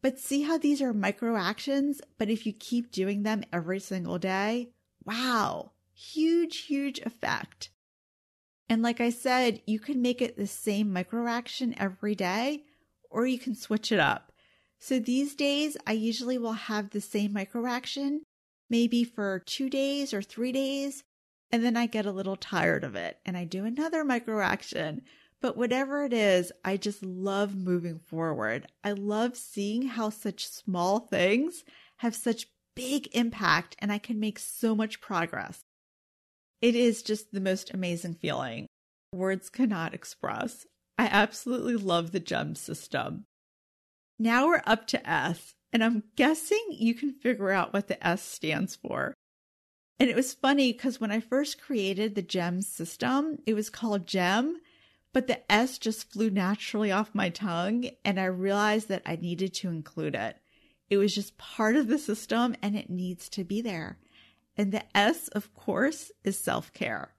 But 0.00 0.18
see 0.18 0.42
how 0.42 0.58
these 0.58 0.80
are 0.80 0.92
micro 0.92 1.36
actions, 1.36 2.00
but 2.18 2.30
if 2.30 2.46
you 2.46 2.52
keep 2.52 2.92
doing 2.92 3.22
them 3.22 3.42
every 3.52 3.80
single 3.80 4.18
day, 4.18 4.70
wow, 5.04 5.72
huge, 5.92 6.58
huge 6.58 7.00
effect. 7.00 7.70
And 8.68 8.82
like 8.82 9.00
I 9.00 9.10
said, 9.10 9.62
you 9.66 9.80
can 9.80 10.00
make 10.00 10.22
it 10.22 10.36
the 10.36 10.46
same 10.46 10.92
micro 10.92 11.26
action 11.26 11.74
every 11.78 12.14
day, 12.14 12.64
or 13.10 13.26
you 13.26 13.38
can 13.38 13.54
switch 13.54 13.90
it 13.90 13.98
up. 13.98 14.32
So 14.78 15.00
these 15.00 15.34
days, 15.34 15.76
I 15.86 15.92
usually 15.92 16.38
will 16.38 16.52
have 16.52 16.90
the 16.90 17.00
same 17.00 17.32
micro 17.32 17.66
action, 17.66 18.22
maybe 18.70 19.02
for 19.02 19.40
two 19.40 19.68
days 19.68 20.14
or 20.14 20.22
three 20.22 20.52
days, 20.52 21.02
and 21.50 21.64
then 21.64 21.76
I 21.76 21.86
get 21.86 22.06
a 22.06 22.12
little 22.12 22.36
tired 22.36 22.84
of 22.84 22.94
it 22.94 23.18
and 23.24 23.36
I 23.36 23.44
do 23.44 23.64
another 23.64 24.04
micro 24.04 24.40
action. 24.40 25.02
But 25.40 25.56
whatever 25.56 26.04
it 26.04 26.12
is, 26.12 26.50
I 26.64 26.76
just 26.76 27.02
love 27.02 27.54
moving 27.54 28.00
forward. 28.00 28.66
I 28.82 28.92
love 28.92 29.36
seeing 29.36 29.82
how 29.82 30.10
such 30.10 30.48
small 30.48 31.00
things 31.00 31.64
have 31.98 32.14
such 32.14 32.48
big 32.74 33.08
impact 33.12 33.76
and 33.78 33.92
I 33.92 33.98
can 33.98 34.18
make 34.18 34.38
so 34.38 34.74
much 34.74 35.00
progress. 35.00 35.60
It 36.60 36.74
is 36.74 37.02
just 37.02 37.32
the 37.32 37.40
most 37.40 37.72
amazing 37.72 38.14
feeling. 38.14 38.66
Words 39.14 39.48
cannot 39.48 39.94
express. 39.94 40.66
I 40.98 41.06
absolutely 41.06 41.76
love 41.76 42.10
the 42.10 42.20
gem 42.20 42.56
system. 42.56 43.24
Now 44.18 44.48
we're 44.48 44.62
up 44.66 44.88
to 44.88 45.08
S, 45.08 45.54
and 45.72 45.84
I'm 45.84 46.02
guessing 46.16 46.66
you 46.70 46.94
can 46.94 47.12
figure 47.12 47.50
out 47.50 47.72
what 47.72 47.86
the 47.86 48.04
S 48.04 48.22
stands 48.22 48.74
for. 48.74 49.14
And 50.00 50.10
it 50.10 50.16
was 50.16 50.34
funny 50.34 50.72
because 50.72 51.00
when 51.00 51.12
I 51.12 51.20
first 51.20 51.60
created 51.60 52.14
the 52.14 52.22
GEM 52.22 52.62
system, 52.62 53.38
it 53.46 53.54
was 53.54 53.70
called 53.70 54.06
GEM, 54.06 54.60
but 55.18 55.26
the 55.26 55.50
S 55.50 55.78
just 55.78 56.12
flew 56.12 56.30
naturally 56.30 56.92
off 56.92 57.12
my 57.12 57.28
tongue, 57.28 57.90
and 58.04 58.20
I 58.20 58.26
realized 58.26 58.86
that 58.86 59.02
I 59.04 59.16
needed 59.16 59.52
to 59.54 59.68
include 59.68 60.14
it. 60.14 60.36
It 60.88 60.96
was 60.96 61.12
just 61.12 61.36
part 61.36 61.74
of 61.74 61.88
the 61.88 61.98
system 61.98 62.54
and 62.62 62.76
it 62.76 62.88
needs 62.88 63.28
to 63.30 63.42
be 63.42 63.60
there. 63.60 63.98
And 64.56 64.70
the 64.70 64.84
S, 64.96 65.26
of 65.26 65.52
course, 65.54 66.12
is 66.22 66.38
self 66.38 66.72
care. 66.72 67.14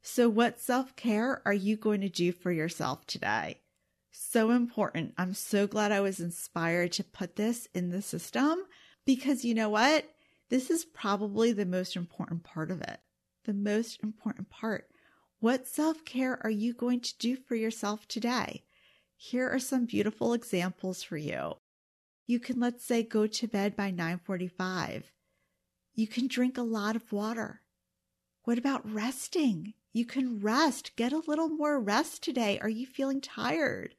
So, 0.00 0.28
what 0.28 0.60
self 0.60 0.94
care 0.94 1.42
are 1.44 1.52
you 1.52 1.76
going 1.76 2.02
to 2.02 2.08
do 2.08 2.30
for 2.30 2.52
yourself 2.52 3.04
today? 3.04 3.62
So 4.12 4.50
important. 4.50 5.14
I'm 5.18 5.34
so 5.34 5.66
glad 5.66 5.90
I 5.90 6.02
was 6.02 6.20
inspired 6.20 6.92
to 6.92 7.02
put 7.02 7.34
this 7.34 7.66
in 7.74 7.90
the 7.90 8.00
system 8.00 8.60
because 9.04 9.44
you 9.44 9.54
know 9.54 9.70
what? 9.70 10.08
This 10.50 10.70
is 10.70 10.84
probably 10.84 11.50
the 11.50 11.66
most 11.66 11.96
important 11.96 12.44
part 12.44 12.70
of 12.70 12.80
it. 12.80 13.00
The 13.42 13.54
most 13.54 14.04
important 14.04 14.50
part. 14.50 14.89
What 15.40 15.66
self 15.66 16.04
care 16.04 16.38
are 16.44 16.50
you 16.50 16.74
going 16.74 17.00
to 17.00 17.18
do 17.18 17.34
for 17.34 17.54
yourself 17.54 18.06
today? 18.06 18.62
Here 19.16 19.48
are 19.48 19.58
some 19.58 19.86
beautiful 19.86 20.34
examples 20.34 21.02
for 21.02 21.16
you. 21.16 21.54
You 22.26 22.38
can, 22.38 22.60
let's 22.60 22.84
say, 22.84 23.02
go 23.02 23.26
to 23.26 23.48
bed 23.48 23.74
by 23.74 23.90
945. 23.90 25.10
You 25.94 26.06
can 26.06 26.26
drink 26.26 26.58
a 26.58 26.62
lot 26.62 26.94
of 26.94 27.10
water. 27.10 27.62
What 28.44 28.58
about 28.58 28.90
resting? 28.90 29.72
You 29.94 30.04
can 30.04 30.40
rest. 30.40 30.94
Get 30.94 31.12
a 31.12 31.22
little 31.26 31.48
more 31.48 31.80
rest 31.80 32.22
today. 32.22 32.58
Are 32.60 32.68
you 32.68 32.86
feeling 32.86 33.22
tired? 33.22 33.94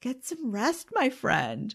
Get 0.00 0.24
some 0.24 0.52
rest, 0.52 0.90
my 0.94 1.10
friend. 1.10 1.74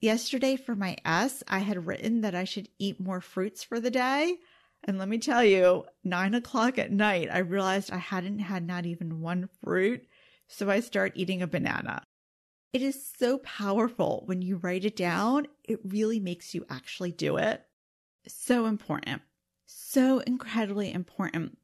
Yesterday 0.00 0.56
for 0.56 0.74
my 0.74 0.96
S, 1.04 1.44
I 1.46 1.60
had 1.60 1.86
written 1.86 2.22
that 2.22 2.34
I 2.34 2.42
should 2.42 2.68
eat 2.80 2.98
more 2.98 3.20
fruits 3.20 3.62
for 3.62 3.78
the 3.78 3.92
day. 3.92 4.38
And 4.84 4.98
let 4.98 5.08
me 5.08 5.18
tell 5.18 5.44
you, 5.44 5.84
nine 6.04 6.34
o'clock 6.34 6.78
at 6.78 6.92
night, 6.92 7.28
I 7.30 7.38
realized 7.38 7.90
I 7.90 7.98
hadn't 7.98 8.38
had 8.38 8.66
not 8.66 8.86
even 8.86 9.20
one 9.20 9.48
fruit. 9.62 10.06
So 10.46 10.70
I 10.70 10.80
start 10.80 11.12
eating 11.14 11.42
a 11.42 11.46
banana. 11.46 12.02
It 12.72 12.82
is 12.82 13.10
so 13.18 13.38
powerful 13.38 14.22
when 14.26 14.40
you 14.42 14.56
write 14.56 14.84
it 14.84 14.96
down. 14.96 15.46
It 15.64 15.80
really 15.84 16.20
makes 16.20 16.54
you 16.54 16.64
actually 16.70 17.12
do 17.12 17.36
it. 17.36 17.62
So 18.26 18.66
important. 18.66 19.22
So 19.66 20.20
incredibly 20.20 20.92
important. 20.92 21.58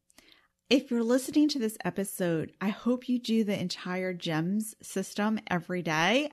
If 0.70 0.90
you're 0.90 1.03
listening 1.03 1.48
to 1.50 1.59
this 1.59 1.77
episode, 1.85 2.53
I 2.61 2.70
hope 2.70 3.09
you 3.09 3.18
do 3.18 3.44
the 3.44 3.59
entire 3.59 4.14
GEMS 4.14 4.74
system 4.83 5.38
every 5.46 5.83
day. 5.83 6.31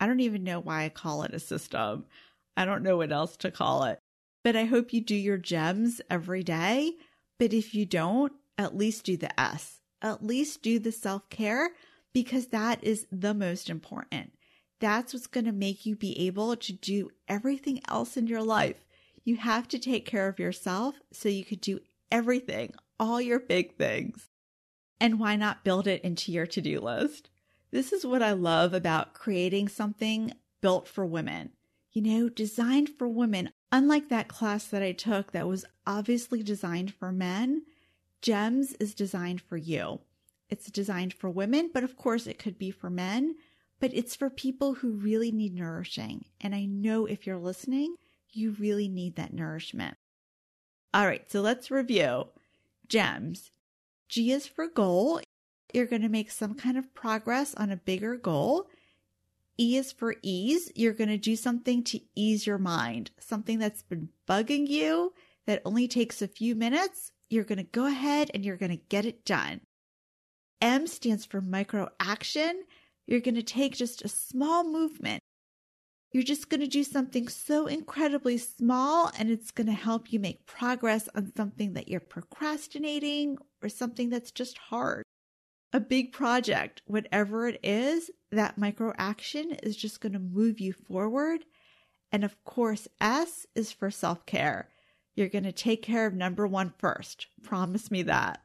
I 0.00 0.06
don't 0.06 0.20
even 0.20 0.42
know 0.42 0.58
why 0.58 0.84
I 0.84 0.88
call 0.88 1.22
it 1.22 1.34
a 1.34 1.38
system. 1.38 2.06
I 2.56 2.64
don't 2.64 2.82
know 2.82 2.96
what 2.96 3.12
else 3.12 3.36
to 3.38 3.50
call 3.50 3.84
it. 3.84 3.98
But 4.44 4.54
I 4.54 4.66
hope 4.66 4.92
you 4.92 5.00
do 5.00 5.16
your 5.16 5.38
GEMS 5.38 6.00
every 6.08 6.44
day. 6.44 6.92
But 7.38 7.52
if 7.52 7.74
you 7.74 7.86
don't, 7.86 8.32
at 8.56 8.76
least 8.76 9.04
do 9.04 9.16
the 9.16 9.38
S. 9.40 9.80
At 10.00 10.24
least 10.24 10.62
do 10.62 10.78
the 10.78 10.92
self 10.92 11.28
care 11.30 11.70
because 12.12 12.48
that 12.48 12.84
is 12.84 13.06
the 13.10 13.34
most 13.34 13.68
important. 13.68 14.34
That's 14.80 15.14
what's 15.14 15.26
going 15.26 15.46
to 15.46 15.52
make 15.52 15.86
you 15.86 15.96
be 15.96 16.26
able 16.26 16.54
to 16.56 16.72
do 16.72 17.10
everything 17.26 17.80
else 17.88 18.16
in 18.16 18.26
your 18.26 18.42
life. 18.42 18.84
You 19.24 19.36
have 19.36 19.66
to 19.68 19.78
take 19.78 20.04
care 20.04 20.28
of 20.28 20.38
yourself 20.38 20.96
so 21.10 21.28
you 21.30 21.44
could 21.44 21.62
do 21.62 21.80
everything, 22.12 22.74
all 23.00 23.20
your 23.20 23.40
big 23.40 23.76
things. 23.76 24.28
And 25.00 25.18
why 25.18 25.36
not 25.36 25.64
build 25.64 25.86
it 25.86 26.02
into 26.02 26.30
your 26.30 26.46
to 26.48 26.60
do 26.60 26.80
list? 26.80 27.30
This 27.70 27.92
is 27.92 28.06
what 28.06 28.22
I 28.22 28.32
love 28.32 28.74
about 28.74 29.14
creating 29.14 29.68
something 29.68 30.32
built 30.60 30.86
for 30.86 31.06
women. 31.06 31.52
You 31.92 32.02
know, 32.02 32.28
designed 32.28 32.90
for 32.90 33.08
women, 33.08 33.50
unlike 33.74 34.08
that 34.08 34.28
class 34.28 34.66
that 34.66 34.84
I 34.84 34.92
took 34.92 35.32
that 35.32 35.48
was 35.48 35.64
obviously 35.84 36.44
designed 36.44 36.94
for 36.94 37.10
men, 37.10 37.64
GEMS 38.22 38.74
is 38.74 38.94
designed 38.94 39.40
for 39.40 39.56
you. 39.56 39.98
It's 40.48 40.70
designed 40.70 41.12
for 41.12 41.28
women, 41.28 41.70
but 41.74 41.82
of 41.82 41.96
course 41.96 42.28
it 42.28 42.38
could 42.38 42.56
be 42.56 42.70
for 42.70 42.88
men, 42.88 43.34
but 43.80 43.92
it's 43.92 44.14
for 44.14 44.30
people 44.30 44.74
who 44.74 44.92
really 44.92 45.32
need 45.32 45.56
nourishing. 45.56 46.24
And 46.40 46.54
I 46.54 46.66
know 46.66 47.04
if 47.06 47.26
you're 47.26 47.36
listening, 47.36 47.96
you 48.30 48.52
really 48.52 48.86
need 48.86 49.16
that 49.16 49.34
nourishment. 49.34 49.96
All 50.94 51.06
right, 51.06 51.28
so 51.28 51.40
let's 51.40 51.68
review 51.68 52.28
gems. 52.86 53.50
G 54.08 54.30
is 54.30 54.46
for 54.46 54.68
goal. 54.68 55.20
You're 55.72 55.86
going 55.86 56.02
to 56.02 56.08
make 56.08 56.30
some 56.30 56.54
kind 56.54 56.78
of 56.78 56.94
progress 56.94 57.54
on 57.56 57.72
a 57.72 57.76
bigger 57.76 58.16
goal. 58.16 58.68
E 59.58 59.76
is 59.76 59.92
for 59.92 60.16
ease. 60.22 60.70
You're 60.74 60.92
going 60.92 61.10
to 61.10 61.18
do 61.18 61.36
something 61.36 61.84
to 61.84 62.00
ease 62.14 62.46
your 62.46 62.58
mind, 62.58 63.10
something 63.18 63.58
that's 63.58 63.82
been 63.82 64.08
bugging 64.28 64.68
you 64.68 65.12
that 65.46 65.62
only 65.64 65.88
takes 65.88 66.22
a 66.22 66.28
few 66.28 66.54
minutes, 66.54 67.12
you're 67.30 67.44
going 67.44 67.58
to 67.58 67.64
go 67.64 67.86
ahead 67.86 68.30
and 68.32 68.44
you're 68.44 68.56
going 68.56 68.70
to 68.70 68.84
get 68.88 69.04
it 69.04 69.24
done. 69.24 69.60
M 70.60 70.86
stands 70.86 71.24
for 71.24 71.40
micro 71.40 71.88
action. 72.00 72.64
You're 73.06 73.20
going 73.20 73.34
to 73.34 73.42
take 73.42 73.74
just 73.74 74.02
a 74.02 74.08
small 74.08 74.64
movement. 74.64 75.20
You're 76.12 76.22
just 76.22 76.48
going 76.48 76.60
to 76.60 76.66
do 76.66 76.84
something 76.84 77.28
so 77.28 77.66
incredibly 77.66 78.38
small 78.38 79.10
and 79.18 79.30
it's 79.30 79.50
going 79.50 79.66
to 79.66 79.72
help 79.72 80.12
you 80.12 80.20
make 80.20 80.46
progress 80.46 81.08
on 81.14 81.32
something 81.36 81.74
that 81.74 81.88
you're 81.88 82.00
procrastinating 82.00 83.36
or 83.62 83.68
something 83.68 84.10
that's 84.10 84.30
just 84.30 84.56
hard. 84.56 85.02
A 85.74 85.80
big 85.80 86.12
project, 86.12 86.82
whatever 86.86 87.48
it 87.48 87.58
is, 87.64 88.08
that 88.30 88.56
micro 88.56 88.92
action 88.96 89.56
is 89.64 89.76
just 89.76 90.00
going 90.00 90.12
to 90.12 90.20
move 90.20 90.60
you 90.60 90.72
forward. 90.72 91.44
And 92.12 92.22
of 92.22 92.44
course, 92.44 92.86
S 93.00 93.44
is 93.56 93.72
for 93.72 93.90
self 93.90 94.24
care. 94.24 94.68
You're 95.16 95.28
going 95.28 95.42
to 95.42 95.52
take 95.52 95.82
care 95.82 96.06
of 96.06 96.14
number 96.14 96.46
one 96.46 96.72
first. 96.78 97.26
Promise 97.42 97.90
me 97.90 98.04
that. 98.04 98.40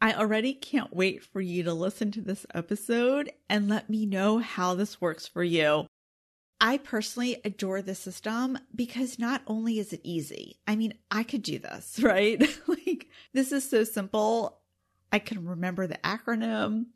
I 0.00 0.14
already 0.14 0.52
can't 0.52 0.92
wait 0.92 1.22
for 1.22 1.40
you 1.40 1.62
to 1.62 1.72
listen 1.72 2.10
to 2.10 2.20
this 2.20 2.44
episode 2.52 3.30
and 3.48 3.68
let 3.68 3.88
me 3.88 4.04
know 4.04 4.38
how 4.38 4.74
this 4.74 5.00
works 5.00 5.28
for 5.28 5.44
you. 5.44 5.86
I 6.60 6.78
personally 6.78 7.40
adore 7.44 7.82
the 7.82 7.94
system 7.94 8.58
because 8.74 9.16
not 9.16 9.42
only 9.46 9.78
is 9.78 9.92
it 9.92 10.00
easy, 10.02 10.58
I 10.66 10.74
mean, 10.74 10.94
I 11.08 11.22
could 11.22 11.44
do 11.44 11.60
this, 11.60 12.00
right? 12.02 12.40
like, 12.66 13.06
this 13.32 13.52
is 13.52 13.70
so 13.70 13.84
simple. 13.84 14.58
I 15.12 15.18
can 15.18 15.46
remember 15.46 15.86
the 15.86 15.98
acronym. 15.98 16.86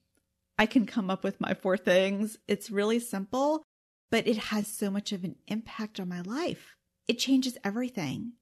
I 0.59 0.65
can 0.65 0.87
come 0.87 1.11
up 1.11 1.23
with 1.23 1.41
my 1.41 1.53
four 1.53 1.77
things. 1.77 2.39
It's 2.49 2.71
really 2.71 2.99
simple, 2.99 3.63
but 4.11 4.27
it 4.27 4.39
has 4.39 4.67
so 4.67 4.91
much 4.91 5.13
of 5.13 5.23
an 5.23 5.37
impact 5.47 6.01
on 6.01 6.09
my 6.09 6.23
life. 6.23 6.75
It 7.07 7.19
changes 7.19 7.59
everything. 7.63 8.33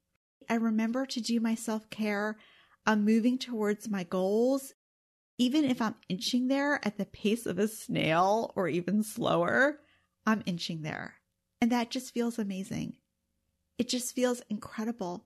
I 0.48 0.54
remember 0.54 1.06
to 1.06 1.20
do 1.20 1.40
my 1.40 1.56
self 1.56 1.90
care. 1.90 2.37
I'm 2.87 3.04
moving 3.04 3.37
towards 3.37 3.90
my 3.90 4.04
goals. 4.04 4.74
Even 5.38 5.64
if 5.64 5.82
I'm 5.82 5.96
inching 6.08 6.46
there 6.46 6.78
at 6.87 6.96
the 6.96 7.06
pace 7.06 7.44
of 7.44 7.58
a 7.58 7.66
snail 7.66 8.52
or 8.54 8.68
even 8.68 9.02
slower, 9.02 9.80
I'm 10.24 10.44
inching 10.46 10.82
there. 10.82 11.14
And 11.60 11.72
that 11.72 11.90
just 11.90 12.14
feels 12.14 12.38
amazing. 12.38 12.98
It 13.76 13.88
just 13.88 14.14
feels 14.14 14.42
incredible. 14.48 15.24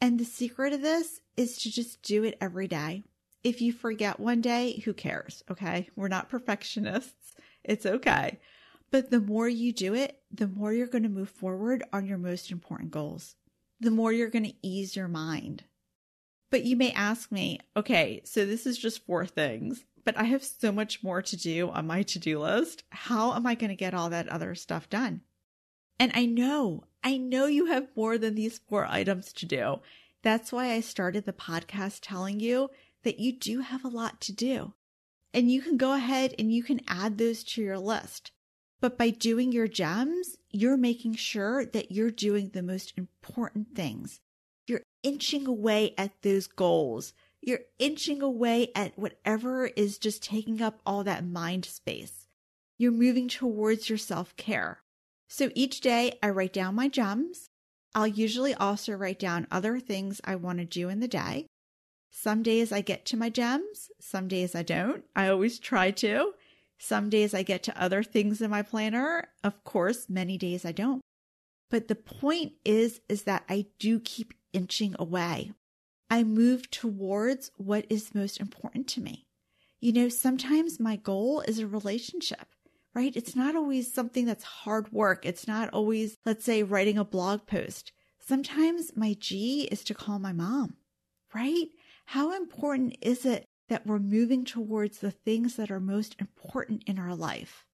And 0.00 0.18
the 0.18 0.24
secret 0.24 0.72
of 0.72 0.82
this 0.82 1.20
is 1.36 1.58
to 1.58 1.70
just 1.70 2.02
do 2.02 2.24
it 2.24 2.36
every 2.40 2.66
day. 2.66 3.04
If 3.44 3.60
you 3.60 3.72
forget 3.72 4.20
one 4.20 4.40
day, 4.40 4.82
who 4.84 4.92
cares? 4.92 5.42
Okay. 5.50 5.88
We're 5.96 6.08
not 6.08 6.28
perfectionists. 6.28 7.34
It's 7.64 7.86
okay. 7.86 8.38
But 8.90 9.10
the 9.10 9.20
more 9.20 9.48
you 9.48 9.72
do 9.72 9.94
it, 9.94 10.20
the 10.30 10.48
more 10.48 10.72
you're 10.72 10.86
going 10.86 11.04
to 11.04 11.08
move 11.08 11.30
forward 11.30 11.82
on 11.92 12.06
your 12.06 12.18
most 12.18 12.50
important 12.50 12.90
goals, 12.90 13.36
the 13.80 13.90
more 13.90 14.12
you're 14.12 14.28
going 14.28 14.44
to 14.44 14.54
ease 14.66 14.94
your 14.94 15.08
mind. 15.08 15.64
But 16.50 16.64
you 16.64 16.76
may 16.76 16.92
ask 16.92 17.32
me, 17.32 17.60
okay, 17.76 18.20
so 18.24 18.44
this 18.44 18.66
is 18.66 18.76
just 18.76 19.06
four 19.06 19.24
things 19.24 19.84
but 20.04 20.16
I 20.16 20.24
have 20.24 20.42
so 20.42 20.72
much 20.72 21.02
more 21.02 21.22
to 21.22 21.36
do 21.36 21.70
on 21.70 21.86
my 21.86 22.02
to 22.02 22.18
do 22.18 22.40
list. 22.40 22.84
How 22.90 23.34
am 23.34 23.46
I 23.46 23.54
going 23.54 23.70
to 23.70 23.76
get 23.76 23.94
all 23.94 24.10
that 24.10 24.28
other 24.28 24.54
stuff 24.54 24.90
done? 24.90 25.22
And 25.98 26.10
I 26.14 26.26
know, 26.26 26.84
I 27.04 27.16
know 27.16 27.46
you 27.46 27.66
have 27.66 27.88
more 27.96 28.18
than 28.18 28.34
these 28.34 28.58
four 28.58 28.86
items 28.86 29.32
to 29.34 29.46
do. 29.46 29.80
That's 30.22 30.52
why 30.52 30.72
I 30.72 30.80
started 30.80 31.24
the 31.24 31.32
podcast 31.32 32.00
telling 32.02 32.40
you 32.40 32.70
that 33.02 33.18
you 33.18 33.32
do 33.32 33.60
have 33.60 33.84
a 33.84 33.88
lot 33.88 34.20
to 34.22 34.32
do. 34.32 34.74
And 35.34 35.50
you 35.50 35.62
can 35.62 35.76
go 35.76 35.94
ahead 35.94 36.34
and 36.38 36.52
you 36.52 36.62
can 36.62 36.80
add 36.86 37.18
those 37.18 37.42
to 37.44 37.62
your 37.62 37.78
list. 37.78 38.32
But 38.80 38.98
by 38.98 39.10
doing 39.10 39.52
your 39.52 39.68
gems, 39.68 40.36
you're 40.50 40.76
making 40.76 41.14
sure 41.14 41.64
that 41.64 41.92
you're 41.92 42.10
doing 42.10 42.50
the 42.50 42.62
most 42.62 42.92
important 42.96 43.74
things. 43.74 44.20
You're 44.66 44.82
inching 45.02 45.46
away 45.46 45.94
at 45.96 46.22
those 46.22 46.46
goals 46.46 47.14
you're 47.42 47.60
inching 47.80 48.22
away 48.22 48.70
at 48.74 48.96
whatever 48.96 49.66
is 49.66 49.98
just 49.98 50.22
taking 50.22 50.62
up 50.62 50.80
all 50.86 51.02
that 51.04 51.26
mind 51.26 51.64
space. 51.64 52.28
You're 52.78 52.92
moving 52.92 53.28
towards 53.28 53.88
your 53.88 53.98
self 53.98 54.36
care. 54.36 54.80
So 55.28 55.50
each 55.54 55.80
day 55.80 56.18
I 56.22 56.30
write 56.30 56.52
down 56.52 56.76
my 56.76 56.88
gems. 56.88 57.48
I'll 57.94 58.06
usually 58.06 58.54
also 58.54 58.92
write 58.92 59.18
down 59.18 59.48
other 59.50 59.80
things 59.80 60.20
I 60.24 60.36
want 60.36 60.58
to 60.58 60.64
do 60.64 60.88
in 60.88 61.00
the 61.00 61.08
day. 61.08 61.46
Some 62.14 62.42
days 62.42 62.72
I 62.72 62.82
get 62.82 63.06
to 63.06 63.16
my 63.16 63.30
gems, 63.30 63.90
some 63.98 64.28
days 64.28 64.54
I 64.54 64.62
don't. 64.62 65.02
I 65.16 65.28
always 65.28 65.58
try 65.58 65.90
to. 65.92 66.34
Some 66.78 67.08
days 67.08 67.32
I 67.32 67.42
get 67.42 67.62
to 67.64 67.82
other 67.82 68.02
things 68.02 68.42
in 68.42 68.50
my 68.50 68.60
planner. 68.60 69.28
Of 69.42 69.64
course, 69.64 70.10
many 70.10 70.36
days 70.36 70.64
I 70.66 70.72
don't. 70.72 71.00
But 71.70 71.88
the 71.88 71.94
point 71.94 72.52
is 72.66 73.00
is 73.08 73.22
that 73.22 73.44
I 73.48 73.66
do 73.78 73.98
keep 73.98 74.34
inching 74.52 74.94
away. 74.98 75.52
I 76.10 76.22
move 76.22 76.70
towards 76.70 77.50
what 77.56 77.86
is 77.88 78.14
most 78.14 78.38
important 78.38 78.88
to 78.88 79.00
me. 79.00 79.24
You 79.80 79.94
know, 79.94 80.10
sometimes 80.10 80.78
my 80.78 80.96
goal 80.96 81.40
is 81.40 81.58
a 81.58 81.66
relationship, 81.66 82.46
right? 82.94 83.16
It's 83.16 83.34
not 83.34 83.56
always 83.56 83.92
something 83.92 84.26
that's 84.26 84.44
hard 84.44 84.92
work. 84.92 85.24
It's 85.24 85.48
not 85.48 85.70
always, 85.70 86.18
let's 86.26 86.44
say, 86.44 86.62
writing 86.62 86.98
a 86.98 87.04
blog 87.04 87.46
post. 87.46 87.92
Sometimes 88.18 88.92
my 88.94 89.14
G 89.18 89.66
is 89.72 89.82
to 89.84 89.94
call 89.94 90.18
my 90.18 90.34
mom, 90.34 90.76
right? 91.34 91.68
How 92.12 92.36
important 92.36 92.94
is 93.00 93.24
it 93.24 93.46
that 93.70 93.86
we're 93.86 93.98
moving 93.98 94.44
towards 94.44 94.98
the 94.98 95.10
things 95.10 95.56
that 95.56 95.70
are 95.70 95.80
most 95.80 96.14
important 96.18 96.84
in 96.86 96.98
our 96.98 97.14
life? 97.14 97.64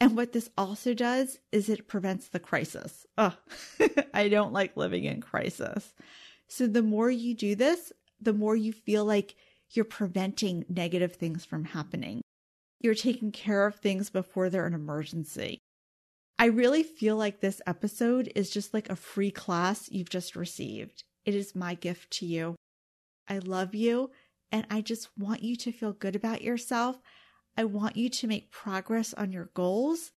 And 0.00 0.16
what 0.16 0.32
this 0.32 0.48
also 0.56 0.94
does 0.94 1.38
is 1.52 1.68
it 1.68 1.86
prevents 1.86 2.28
the 2.28 2.38
crisis. 2.38 3.04
Oh, 3.18 3.36
I 4.14 4.30
don't 4.30 4.54
like 4.54 4.78
living 4.78 5.04
in 5.04 5.20
crisis. 5.20 5.92
So 6.48 6.66
the 6.66 6.82
more 6.82 7.10
you 7.10 7.34
do 7.34 7.54
this, 7.54 7.92
the 8.18 8.32
more 8.32 8.56
you 8.56 8.72
feel 8.72 9.04
like 9.04 9.34
you're 9.72 9.84
preventing 9.84 10.64
negative 10.70 11.16
things 11.16 11.44
from 11.44 11.66
happening. 11.66 12.22
You're 12.80 12.94
taking 12.94 13.32
care 13.32 13.66
of 13.66 13.74
things 13.74 14.08
before 14.08 14.48
they're 14.48 14.66
an 14.66 14.72
emergency. 14.72 15.58
I 16.38 16.46
really 16.46 16.84
feel 16.84 17.18
like 17.18 17.40
this 17.40 17.60
episode 17.66 18.32
is 18.34 18.48
just 18.48 18.72
like 18.72 18.88
a 18.88 18.96
free 18.96 19.30
class 19.30 19.90
you've 19.90 20.08
just 20.08 20.36
received. 20.36 21.02
It 21.26 21.34
is 21.34 21.54
my 21.54 21.74
gift 21.74 22.10
to 22.12 22.24
you. 22.24 22.56
I 23.28 23.38
love 23.38 23.74
you 23.74 24.10
and 24.52 24.66
I 24.70 24.80
just 24.82 25.08
want 25.18 25.42
you 25.42 25.56
to 25.56 25.72
feel 25.72 25.92
good 25.92 26.14
about 26.14 26.42
yourself. 26.42 27.00
I 27.56 27.64
want 27.64 27.96
you 27.96 28.08
to 28.08 28.26
make 28.26 28.50
progress 28.50 29.14
on 29.14 29.32
your 29.32 29.50
goals. 29.54 30.12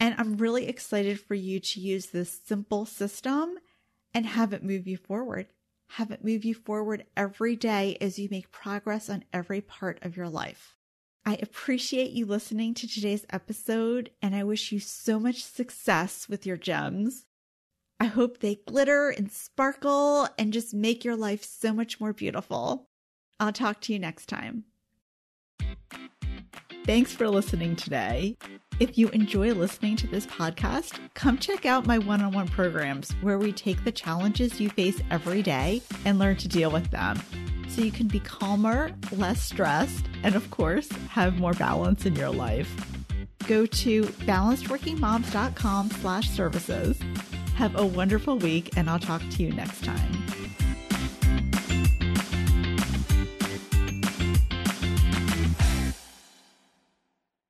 And 0.00 0.14
I'm 0.18 0.36
really 0.36 0.68
excited 0.68 1.20
for 1.20 1.34
you 1.34 1.58
to 1.60 1.80
use 1.80 2.06
this 2.06 2.40
simple 2.44 2.86
system 2.86 3.56
and 4.14 4.26
have 4.26 4.52
it 4.52 4.62
move 4.62 4.86
you 4.86 4.96
forward. 4.96 5.46
Have 5.92 6.10
it 6.10 6.24
move 6.24 6.44
you 6.44 6.54
forward 6.54 7.06
every 7.16 7.56
day 7.56 7.96
as 8.00 8.18
you 8.18 8.28
make 8.30 8.50
progress 8.50 9.08
on 9.08 9.24
every 9.32 9.60
part 9.60 9.98
of 10.02 10.16
your 10.16 10.28
life. 10.28 10.76
I 11.24 11.38
appreciate 11.42 12.12
you 12.12 12.26
listening 12.26 12.74
to 12.74 12.88
today's 12.88 13.26
episode 13.30 14.10
and 14.22 14.34
I 14.34 14.44
wish 14.44 14.70
you 14.70 14.80
so 14.80 15.18
much 15.18 15.42
success 15.42 16.28
with 16.28 16.46
your 16.46 16.56
gems. 16.56 17.24
I 18.00 18.06
hope 18.06 18.38
they 18.38 18.60
glitter 18.66 19.10
and 19.10 19.30
sparkle 19.30 20.28
and 20.38 20.52
just 20.52 20.72
make 20.72 21.04
your 21.04 21.16
life 21.16 21.44
so 21.44 21.72
much 21.72 22.00
more 22.00 22.12
beautiful. 22.12 22.88
I'll 23.40 23.52
talk 23.52 23.80
to 23.82 23.92
you 23.92 23.98
next 23.98 24.26
time. 24.26 24.64
Thanks 26.86 27.12
for 27.12 27.28
listening 27.28 27.76
today. 27.76 28.36
If 28.80 28.96
you 28.96 29.08
enjoy 29.08 29.52
listening 29.52 29.96
to 29.96 30.06
this 30.06 30.24
podcast, 30.26 30.98
come 31.14 31.36
check 31.36 31.66
out 31.66 31.86
my 31.86 31.98
one 31.98 32.22
on 32.22 32.32
one 32.32 32.48
programs 32.48 33.10
where 33.20 33.38
we 33.38 33.52
take 33.52 33.84
the 33.84 33.92
challenges 33.92 34.60
you 34.60 34.70
face 34.70 35.00
every 35.10 35.42
day 35.42 35.82
and 36.04 36.18
learn 36.18 36.36
to 36.36 36.48
deal 36.48 36.70
with 36.70 36.90
them 36.90 37.20
so 37.68 37.82
you 37.82 37.90
can 37.90 38.06
be 38.08 38.20
calmer, 38.20 38.92
less 39.12 39.42
stressed, 39.42 40.06
and 40.22 40.34
of 40.34 40.50
course, 40.50 40.88
have 41.10 41.38
more 41.38 41.52
balance 41.54 42.06
in 42.06 42.16
your 42.16 42.30
life. 42.30 42.74
Go 43.46 43.66
to 43.66 44.04
balancedworkingmoms.com 44.04 45.90
slash 45.90 46.30
services. 46.30 46.98
Have 47.58 47.74
a 47.74 47.84
wonderful 47.84 48.38
week, 48.38 48.70
and 48.76 48.88
I'll 48.88 49.00
talk 49.00 49.20
to 49.30 49.42
you 49.42 49.52
next 49.52 49.82
time. 49.82 50.27